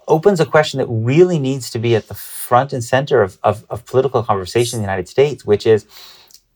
opens 0.08 0.40
a 0.40 0.46
question 0.46 0.78
that 0.78 0.86
really 0.88 1.38
needs 1.38 1.70
to 1.70 1.78
be 1.78 1.96
at 1.96 2.08
the 2.08 2.14
front 2.14 2.72
and 2.72 2.84
center 2.84 3.22
of, 3.22 3.38
of, 3.42 3.64
of 3.70 3.86
political 3.86 4.22
conversation 4.22 4.76
in 4.76 4.82
the 4.82 4.86
United 4.90 5.08
States, 5.08 5.44
which 5.46 5.66
is 5.66 5.86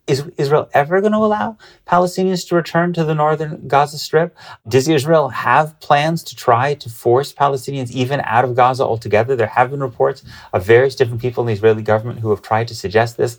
is 0.06 0.24
Israel 0.36 0.68
ever 0.72 1.00
going 1.00 1.12
to 1.12 1.18
allow 1.18 1.56
Palestinians 1.86 2.46
to 2.48 2.54
return 2.54 2.92
to 2.92 3.04
the 3.04 3.14
northern 3.14 3.66
Gaza 3.66 3.98
Strip? 3.98 4.36
Does 4.68 4.88
Israel 4.88 5.28
have 5.30 5.78
plans 5.80 6.22
to 6.24 6.36
try 6.36 6.74
to 6.74 6.88
force 6.88 7.32
Palestinians 7.32 7.90
even 7.90 8.20
out 8.20 8.44
of 8.44 8.54
Gaza 8.54 8.84
altogether? 8.84 9.34
There 9.34 9.46
have 9.48 9.70
been 9.70 9.80
reports 9.80 10.22
of 10.52 10.64
various 10.64 10.94
different 10.94 11.20
people 11.20 11.42
in 11.42 11.48
the 11.48 11.52
Israeli 11.52 11.82
government 11.82 12.20
who 12.20 12.30
have 12.30 12.42
tried 12.42 12.68
to 12.68 12.74
suggest 12.74 13.16
this. 13.16 13.38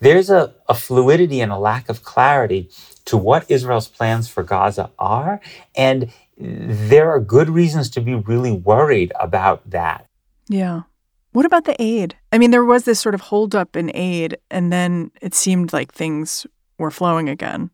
There's 0.00 0.30
a, 0.30 0.54
a 0.68 0.74
fluidity 0.74 1.40
and 1.40 1.52
a 1.52 1.58
lack 1.58 1.88
of 1.88 2.02
clarity 2.02 2.70
to 3.04 3.16
what 3.16 3.50
Israel's 3.50 3.88
plans 3.88 4.28
for 4.28 4.42
Gaza 4.42 4.90
are. 4.98 5.40
And 5.76 6.12
there 6.36 7.10
are 7.10 7.20
good 7.20 7.48
reasons 7.50 7.90
to 7.90 8.00
be 8.00 8.14
really 8.14 8.52
worried 8.52 9.12
about 9.18 9.68
that. 9.70 10.06
Yeah. 10.48 10.82
What 11.32 11.46
about 11.46 11.64
the 11.64 11.80
aid? 11.80 12.16
I 12.32 12.38
mean, 12.38 12.50
there 12.50 12.64
was 12.64 12.84
this 12.84 13.00
sort 13.00 13.14
of 13.14 13.20
holdup 13.22 13.76
in 13.76 13.94
aid, 13.94 14.38
and 14.50 14.72
then 14.72 15.10
it 15.20 15.34
seemed 15.34 15.72
like 15.72 15.92
things 15.92 16.46
were 16.78 16.90
flowing 16.90 17.28
again. 17.28 17.70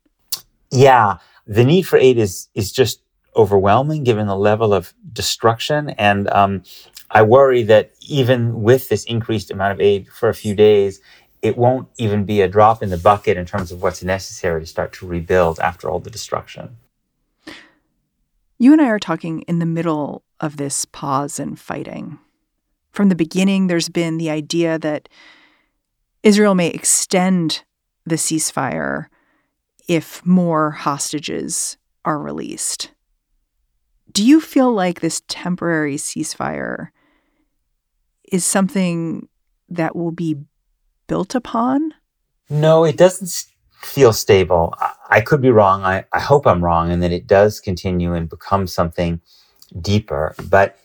Yeah, 0.70 1.18
the 1.46 1.64
need 1.64 1.82
for 1.82 1.96
aid 1.96 2.18
is 2.18 2.48
is 2.54 2.72
just 2.72 3.02
overwhelming 3.36 4.04
given 4.04 4.26
the 4.26 4.36
level 4.36 4.72
of 4.74 4.94
destruction, 5.12 5.90
and 5.90 6.28
um, 6.30 6.62
I 7.10 7.22
worry 7.22 7.62
that 7.64 7.92
even 8.08 8.62
with 8.62 8.88
this 8.88 9.04
increased 9.04 9.50
amount 9.50 9.72
of 9.72 9.80
aid 9.80 10.08
for 10.08 10.28
a 10.28 10.34
few 10.34 10.54
days, 10.54 11.00
it 11.42 11.56
won't 11.56 11.88
even 11.98 12.24
be 12.24 12.40
a 12.40 12.48
drop 12.48 12.82
in 12.82 12.90
the 12.90 12.96
bucket 12.96 13.36
in 13.36 13.44
terms 13.44 13.70
of 13.70 13.82
what's 13.82 14.02
necessary 14.02 14.60
to 14.60 14.66
start 14.66 14.92
to 14.94 15.06
rebuild 15.06 15.60
after 15.60 15.88
all 15.88 16.00
the 16.00 16.10
destruction. 16.10 16.76
You 18.58 18.72
and 18.72 18.80
I 18.80 18.88
are 18.88 18.98
talking 18.98 19.42
in 19.42 19.58
the 19.58 19.66
middle 19.66 20.24
of 20.40 20.56
this 20.56 20.84
pause 20.86 21.38
in 21.38 21.56
fighting. 21.56 22.18
From 22.94 23.08
the 23.08 23.16
beginning, 23.16 23.66
there's 23.66 23.88
been 23.88 24.18
the 24.18 24.30
idea 24.30 24.78
that 24.78 25.08
Israel 26.22 26.54
may 26.54 26.68
extend 26.68 27.64
the 28.06 28.14
ceasefire 28.14 29.06
if 29.88 30.24
more 30.24 30.70
hostages 30.70 31.76
are 32.04 32.20
released. 32.20 32.92
Do 34.12 34.24
you 34.24 34.40
feel 34.40 34.72
like 34.72 35.00
this 35.00 35.22
temporary 35.26 35.96
ceasefire 35.96 36.90
is 38.30 38.44
something 38.44 39.28
that 39.68 39.96
will 39.96 40.12
be 40.12 40.36
built 41.08 41.34
upon? 41.34 41.94
No, 42.48 42.84
it 42.84 42.96
doesn't 42.96 43.46
feel 43.82 44.12
stable. 44.12 44.72
I, 45.10 45.20
could 45.20 45.42
be 45.42 45.50
wrong. 45.50 45.82
I, 45.82 46.04
I 46.12 46.20
hope 46.20 46.46
I'm 46.46 46.62
wrong 46.62 46.92
and 46.92 47.02
that 47.02 47.10
it 47.10 47.26
does 47.26 47.58
continue 47.58 48.14
and 48.14 48.28
become 48.28 48.68
something 48.68 49.20
deeper. 49.80 50.36
But 50.48 50.78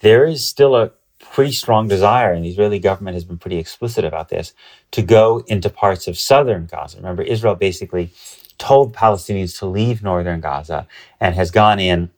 there 0.00 0.24
is 0.24 0.46
still 0.46 0.76
a 0.76 0.92
pretty 1.32 1.52
strong 1.52 1.88
desire, 1.88 2.32
and 2.32 2.44
the 2.44 2.48
Israeli 2.48 2.78
government 2.78 3.14
has 3.14 3.24
been 3.24 3.38
pretty 3.38 3.58
explicit 3.58 4.04
about 4.04 4.28
this, 4.28 4.54
to 4.92 5.02
go 5.02 5.44
into 5.46 5.70
parts 5.70 6.06
of 6.06 6.18
southern 6.18 6.66
Gaza. 6.66 6.98
Remember, 6.98 7.22
Israel 7.22 7.54
basically 7.54 8.12
told 8.58 8.94
Palestinians 8.94 9.58
to 9.58 9.66
leave 9.66 10.02
northern 10.02 10.40
Gaza 10.40 10.86
and 11.20 11.34
has 11.34 11.50
gone 11.50 11.80
in 11.80 12.10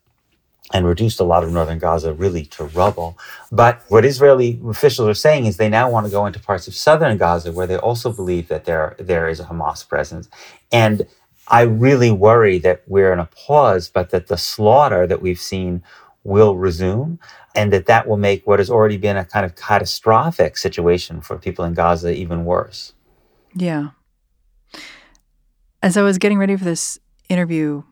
and 0.73 0.87
reduced 0.87 1.21
a 1.21 1.25
lot 1.25 1.45
of 1.45 1.53
northern 1.53 1.79
Gaza 1.79 2.13
really 2.13 2.45
to 2.47 2.65
rubble. 2.65 3.17
But 3.53 3.83
what 3.89 4.05
Israeli 4.05 4.61
officials 4.69 5.09
are 5.09 5.15
saying 5.15 5.47
is 5.47 5.57
they 5.57 5.69
now 5.69 5.91
want 5.91 6.07
to 6.07 6.11
go 6.11 6.27
into 6.27 6.41
parts 6.41 6.67
of 6.67 6.75
southern 6.75 7.17
Gaza 7.19 7.53
where 7.53 7.67
they 7.67 7.77
also 7.77 8.13
believe 8.13 8.49
that 8.49 8.65
there, 8.65 8.97
there 8.99 9.29
is 9.29 9.41
a 9.41 9.45
Hamas 9.45 9.87
presence. 9.89 10.29
And 10.73 11.07
I 11.49 11.63
really 11.63 12.11
worry 12.11 12.59
that 12.59 12.83
we're 12.87 13.13
in 13.13 13.21
a 13.21 13.27
pause, 13.27 13.89
but 13.89 14.11
that 14.11 14.27
the 14.27 14.37
slaughter 14.37 15.07
that 15.07 15.23
we've 15.23 15.41
seen 15.41 15.83
will 16.25 16.57
resume 16.57 17.21
and 17.57 17.73
that 17.73 17.87
that 17.87 18.07
will 18.07 18.17
make 18.17 18.47
what 18.47 18.59
has 18.59 18.71
already 18.71 18.99
been 18.99 19.17
a 19.17 19.25
kind 19.25 19.45
of 19.45 19.57
catastrophic 19.57 20.57
situation 20.57 21.21
for 21.21 21.39
people 21.39 21.65
in 21.65 21.75
Gaza 21.75 22.15
even 22.15 22.45
worse. 22.45 22.93
Yeah. 23.55 23.91
As 25.83 25.97
I 25.97 26.03
was 26.03 26.19
getting 26.19 26.39
ready 26.39 26.57
for 26.57 26.65
this 26.65 26.99
interview, 27.29 27.83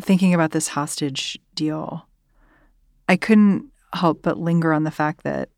thinking 0.00 0.32
about 0.32 0.52
this 0.52 0.68
hostage 0.68 1.38
deal, 1.54 2.06
I 3.08 3.16
couldn't 3.16 3.70
help 3.94 4.22
but 4.22 4.38
linger 4.38 4.72
on 4.72 4.84
the 4.84 4.90
fact 4.90 5.24
that 5.24 5.48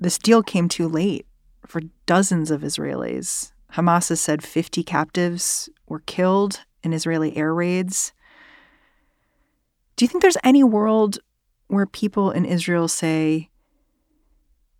this 0.00 0.18
deal 0.18 0.42
came 0.42 0.68
too 0.68 0.88
late 0.88 1.26
for 1.66 1.82
dozens 2.06 2.50
of 2.50 2.62
Israelis. 2.62 3.52
Hamas 3.72 4.08
has 4.08 4.20
said 4.20 4.42
50 4.42 4.82
captives 4.84 5.68
were 5.86 6.00
killed 6.00 6.60
in 6.82 6.92
Israeli 6.92 7.36
air 7.36 7.52
raids. 7.52 8.12
Do 9.96 10.04
you 10.04 10.08
think 10.08 10.22
there's 10.22 10.36
any 10.44 10.62
world 10.62 11.18
where 11.68 11.86
people 11.86 12.30
in 12.30 12.44
Israel 12.44 12.88
say, 12.88 13.50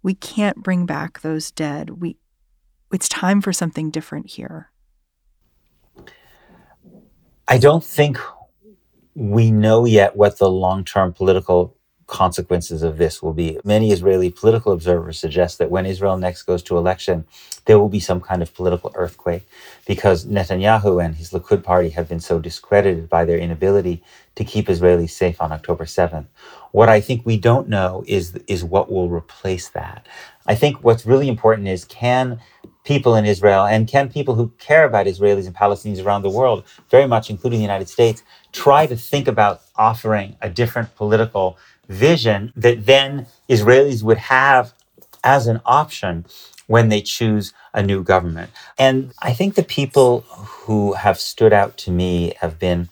we 0.02 0.14
can't 0.14 0.62
bring 0.62 0.86
back 0.86 1.20
those 1.20 1.50
dead? 1.50 2.00
We, 2.00 2.18
it's 2.92 3.08
time 3.08 3.40
for 3.40 3.52
something 3.52 3.90
different 3.90 4.30
here. 4.30 4.70
I 7.48 7.58
don't 7.58 7.84
think 7.84 8.18
we 9.14 9.50
know 9.50 9.84
yet 9.84 10.16
what 10.16 10.38
the 10.38 10.50
long 10.50 10.84
term 10.84 11.12
political 11.12 11.73
consequences 12.06 12.82
of 12.82 12.98
this 12.98 13.22
will 13.22 13.32
be. 13.32 13.58
Many 13.64 13.92
Israeli 13.92 14.30
political 14.30 14.72
observers 14.72 15.18
suggest 15.18 15.58
that 15.58 15.70
when 15.70 15.86
Israel 15.86 16.16
next 16.16 16.42
goes 16.42 16.62
to 16.64 16.76
election, 16.76 17.24
there 17.66 17.78
will 17.78 17.88
be 17.88 18.00
some 18.00 18.20
kind 18.20 18.42
of 18.42 18.54
political 18.54 18.92
earthquake 18.94 19.46
because 19.86 20.26
Netanyahu 20.26 21.04
and 21.04 21.14
his 21.16 21.30
Likud 21.30 21.62
party 21.62 21.90
have 21.90 22.08
been 22.08 22.20
so 22.20 22.38
discredited 22.38 23.08
by 23.08 23.24
their 23.24 23.38
inability 23.38 24.02
to 24.34 24.44
keep 24.44 24.66
Israelis 24.66 25.10
safe 25.10 25.40
on 25.40 25.52
October 25.52 25.84
7th. 25.84 26.26
What 26.72 26.88
I 26.88 27.00
think 27.00 27.24
we 27.24 27.38
don't 27.38 27.68
know 27.68 28.04
is, 28.06 28.38
is 28.48 28.64
what 28.64 28.90
will 28.90 29.08
replace 29.08 29.68
that. 29.70 30.06
I 30.46 30.54
think 30.54 30.82
what's 30.84 31.06
really 31.06 31.28
important 31.28 31.68
is 31.68 31.84
can 31.84 32.40
people 32.84 33.14
in 33.16 33.24
Israel 33.24 33.64
and 33.64 33.88
can 33.88 34.10
people 34.10 34.34
who 34.34 34.48
care 34.58 34.84
about 34.84 35.06
Israelis 35.06 35.46
and 35.46 35.54
Palestinians 35.54 36.04
around 36.04 36.22
the 36.22 36.30
world, 36.30 36.64
very 36.90 37.06
much 37.06 37.30
including 37.30 37.58
the 37.58 37.64
United 37.64 37.88
States, 37.88 38.22
try 38.52 38.86
to 38.86 38.96
think 38.96 39.26
about 39.26 39.62
offering 39.76 40.36
a 40.42 40.50
different 40.50 40.94
political 40.94 41.58
vision 41.88 42.52
that 42.56 42.86
then 42.86 43.26
Israelis 43.48 44.02
would 44.02 44.18
have 44.18 44.72
as 45.22 45.46
an 45.46 45.60
option 45.64 46.26
when 46.66 46.88
they 46.88 47.00
choose 47.00 47.52
a 47.72 47.82
new 47.82 48.02
government. 48.02 48.50
And 48.78 49.12
I 49.20 49.32
think 49.34 49.54
the 49.54 49.62
people 49.62 50.20
who 50.20 50.94
have 50.94 51.18
stood 51.20 51.52
out 51.52 51.76
to 51.78 51.90
me 51.90 52.34
have 52.40 52.58
been 52.58 52.88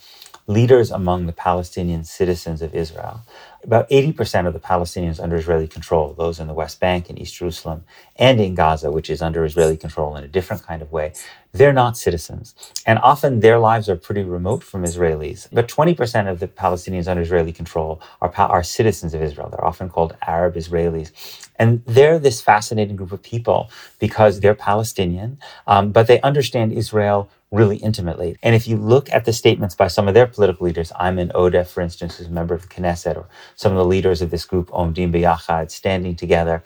leaders 0.46 0.90
among 0.90 1.26
the 1.26 1.32
Palestinian 1.32 2.04
citizens 2.04 2.62
of 2.62 2.74
Israel 2.74 3.22
about 3.64 3.88
80% 3.90 4.46
of 4.46 4.52
the 4.52 4.60
Palestinians 4.60 5.20
under 5.20 5.36
Israeli 5.36 5.68
control, 5.68 6.14
those 6.14 6.40
in 6.40 6.48
the 6.48 6.54
West 6.54 6.80
Bank 6.80 7.08
and 7.10 7.18
East 7.18 7.34
Jerusalem, 7.36 7.84
and 8.16 8.40
in 8.40 8.54
Gaza, 8.54 8.90
which 8.90 9.10
is 9.10 9.22
under 9.22 9.44
Israeli 9.44 9.76
control 9.76 10.16
in 10.16 10.24
a 10.24 10.28
different 10.28 10.64
kind 10.64 10.82
of 10.82 10.92
way, 10.92 11.12
they're 11.52 11.72
not 11.72 11.96
citizens. 11.96 12.54
And 12.86 12.98
often 13.00 13.40
their 13.40 13.58
lives 13.58 13.88
are 13.88 13.96
pretty 13.96 14.22
remote 14.22 14.64
from 14.64 14.84
Israelis. 14.84 15.48
But 15.52 15.68
20% 15.68 16.30
of 16.30 16.40
the 16.40 16.48
Palestinians 16.48 17.08
under 17.08 17.22
Israeli 17.22 17.52
control 17.52 18.00
are, 18.20 18.32
are 18.36 18.62
citizens 18.62 19.14
of 19.14 19.22
Israel. 19.22 19.50
They're 19.50 19.64
often 19.64 19.88
called 19.88 20.16
Arab 20.26 20.54
Israelis. 20.56 21.12
And 21.58 21.84
they're 21.86 22.18
this 22.18 22.40
fascinating 22.40 22.96
group 22.96 23.12
of 23.12 23.22
people 23.22 23.70
because 23.98 24.40
they're 24.40 24.54
Palestinian, 24.54 25.38
um, 25.66 25.92
but 25.92 26.06
they 26.06 26.20
understand 26.22 26.72
Israel 26.72 27.30
really 27.52 27.78
intimately. 27.78 28.38
And 28.42 28.56
if 28.56 28.68
you 28.68 28.78
look 28.78 29.10
at 29.12 29.26
the 29.26 29.34
statements 29.34 29.76
by 29.76 29.88
some 29.88 30.08
of 30.08 30.14
their 30.14 30.26
political 30.26 30.66
leaders, 30.66 30.92
Ayman 31.00 31.32
Odeh, 31.34 31.68
for 31.68 31.82
instance, 31.82 32.18
who's 32.18 32.28
a 32.28 32.32
member 32.32 32.54
of 32.54 32.62
the 32.62 32.68
Knesset, 32.68 33.16
or 33.16 33.28
some 33.56 33.72
of 33.72 33.78
the 33.78 33.86
leaders 33.86 34.22
of 34.22 34.30
this 34.32 34.46
group, 34.46 34.70
Omdim 34.70 35.12
B'Yachad, 35.14 35.70
standing 35.70 36.16
together, 36.16 36.64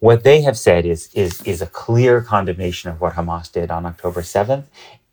what 0.00 0.24
they 0.24 0.42
have 0.42 0.58
said 0.58 0.86
is, 0.86 1.10
is, 1.14 1.42
is 1.44 1.62
a 1.62 1.66
clear 1.66 2.22
condemnation 2.22 2.90
of 2.90 3.00
what 3.00 3.14
Hamas 3.14 3.52
did 3.52 3.70
on 3.70 3.86
October 3.86 4.22
7th 4.22 4.64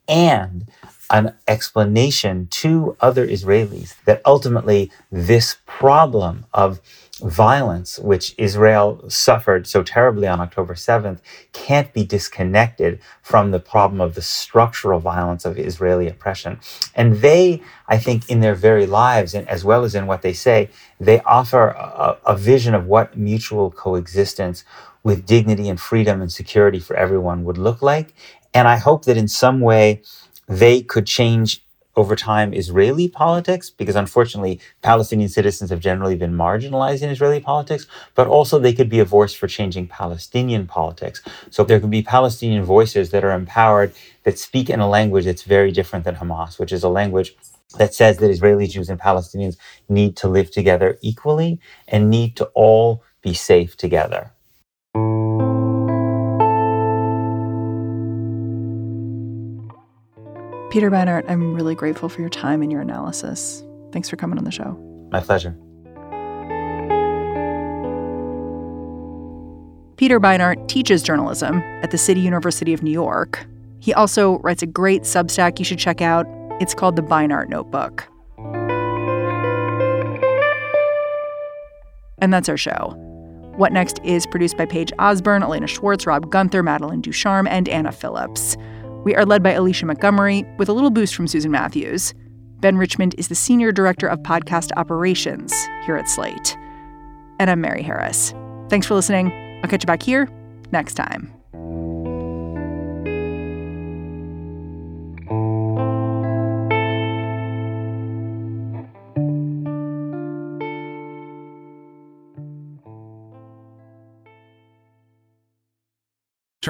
and 0.08 0.68
an 1.10 1.34
explanation 1.48 2.48
to 2.50 2.96
other 3.00 3.26
Israelis 3.26 3.94
that 4.06 4.22
ultimately 4.26 4.90
this 5.12 5.58
problem 5.66 6.46
of 6.54 6.80
violence, 7.20 7.98
which 7.98 8.34
Israel 8.38 9.04
suffered 9.08 9.66
so 9.66 9.82
terribly 9.82 10.28
on 10.28 10.40
October 10.40 10.74
7th, 10.74 11.20
can't 11.52 11.92
be 11.92 12.04
disconnected 12.04 13.00
from 13.22 13.50
the 13.50 13.60
problem 13.60 14.00
of 14.00 14.14
the 14.14 14.22
structural 14.22 15.00
violence 15.00 15.44
of 15.44 15.58
Israeli 15.58 16.08
oppression. 16.08 16.60
And 16.94 17.16
they, 17.16 17.62
I 17.88 17.98
think, 17.98 18.30
in 18.30 18.40
their 18.40 18.54
very 18.54 18.86
lives, 18.86 19.34
and 19.34 19.48
as 19.48 19.64
well 19.64 19.84
as 19.84 19.94
in 19.94 20.06
what 20.06 20.22
they 20.22 20.34
say, 20.34 20.70
they 21.00 21.20
offer 21.22 21.68
a, 21.68 22.18
a 22.26 22.36
vision 22.36 22.74
of 22.74 22.86
what 22.86 23.16
mutual 23.16 23.70
coexistence 23.70 24.64
with 25.02 25.26
dignity 25.26 25.68
and 25.68 25.80
freedom 25.80 26.22
and 26.22 26.32
security 26.32 26.80
for 26.80 26.96
everyone 26.96 27.44
would 27.44 27.58
look 27.58 27.82
like. 27.82 28.14
And 28.54 28.68
I 28.68 28.76
hope 28.76 29.06
that 29.06 29.16
in 29.16 29.28
some 29.28 29.60
way 29.60 30.02
they 30.48 30.82
could 30.82 31.06
change 31.06 31.63
over 31.96 32.16
time 32.16 32.52
Israeli 32.52 33.08
politics, 33.08 33.70
because 33.70 33.96
unfortunately, 33.96 34.60
Palestinian 34.82 35.28
citizens 35.28 35.70
have 35.70 35.80
generally 35.80 36.16
been 36.16 36.34
marginalized 36.34 37.02
in 37.02 37.10
Israeli 37.10 37.40
politics, 37.40 37.86
but 38.14 38.26
also 38.26 38.58
they 38.58 38.72
could 38.72 38.88
be 38.88 39.00
a 39.00 39.04
voice 39.04 39.34
for 39.34 39.46
changing 39.46 39.88
Palestinian 39.88 40.66
politics. 40.66 41.22
So 41.50 41.64
there 41.64 41.80
could 41.80 41.90
be 41.90 42.02
Palestinian 42.02 42.64
voices 42.64 43.10
that 43.10 43.24
are 43.24 43.32
empowered 43.32 43.94
that 44.24 44.38
speak 44.38 44.68
in 44.70 44.80
a 44.80 44.88
language 44.88 45.24
that's 45.24 45.44
very 45.44 45.70
different 45.70 46.04
than 46.04 46.16
Hamas, 46.16 46.58
which 46.58 46.72
is 46.72 46.82
a 46.82 46.88
language 46.88 47.36
that 47.78 47.94
says 47.94 48.18
that 48.18 48.30
Israeli 48.30 48.66
Jews 48.66 48.88
and 48.88 49.00
Palestinians 49.00 49.56
need 49.88 50.16
to 50.18 50.28
live 50.28 50.50
together 50.50 50.98
equally 51.02 51.60
and 51.88 52.10
need 52.10 52.36
to 52.36 52.46
all 52.54 53.02
be 53.22 53.34
safe 53.34 53.76
together. 53.76 54.33
Peter 60.74 60.90
Beinart, 60.90 61.24
I'm 61.28 61.54
really 61.54 61.76
grateful 61.76 62.08
for 62.08 62.20
your 62.20 62.28
time 62.28 62.60
and 62.60 62.72
your 62.72 62.80
analysis. 62.80 63.62
Thanks 63.92 64.08
for 64.08 64.16
coming 64.16 64.38
on 64.38 64.44
the 64.44 64.50
show. 64.50 64.76
My 65.12 65.20
pleasure. 65.20 65.52
Peter 69.96 70.18
Beinart 70.18 70.66
teaches 70.66 71.04
journalism 71.04 71.60
at 71.84 71.92
the 71.92 71.96
City 71.96 72.20
University 72.20 72.72
of 72.72 72.82
New 72.82 72.90
York. 72.90 73.46
He 73.78 73.94
also 73.94 74.40
writes 74.40 74.64
a 74.64 74.66
great 74.66 75.02
Substack 75.02 75.60
you 75.60 75.64
should 75.64 75.78
check 75.78 76.00
out. 76.00 76.26
It's 76.60 76.74
called 76.74 76.96
The 76.96 77.02
Beinart 77.02 77.48
Notebook. 77.48 78.08
And 82.18 82.34
that's 82.34 82.48
our 82.48 82.56
show. 82.56 82.96
What 83.58 83.70
Next 83.70 84.00
is 84.02 84.26
produced 84.26 84.56
by 84.56 84.66
Paige 84.66 84.90
Osburn, 84.98 85.42
Elena 85.42 85.68
Schwartz, 85.68 86.04
Rob 86.04 86.32
Gunther, 86.32 86.64
Madeline 86.64 87.00
Ducharme, 87.00 87.46
and 87.46 87.68
Anna 87.68 87.92
Phillips. 87.92 88.56
We 89.04 89.14
are 89.14 89.26
led 89.26 89.42
by 89.42 89.52
Alicia 89.52 89.84
Montgomery 89.84 90.46
with 90.56 90.70
a 90.70 90.72
little 90.72 90.90
boost 90.90 91.14
from 91.14 91.28
Susan 91.28 91.50
Matthews. 91.50 92.14
Ben 92.60 92.78
Richmond 92.78 93.14
is 93.18 93.28
the 93.28 93.34
Senior 93.34 93.70
Director 93.70 94.06
of 94.06 94.18
Podcast 94.20 94.72
Operations 94.78 95.52
here 95.84 95.96
at 95.96 96.08
Slate. 96.08 96.56
And 97.38 97.50
I'm 97.50 97.60
Mary 97.60 97.82
Harris. 97.82 98.32
Thanks 98.70 98.86
for 98.86 98.94
listening. 98.94 99.60
I'll 99.62 99.68
catch 99.68 99.82
you 99.82 99.86
back 99.86 100.02
here 100.02 100.26
next 100.72 100.94
time. 100.94 101.30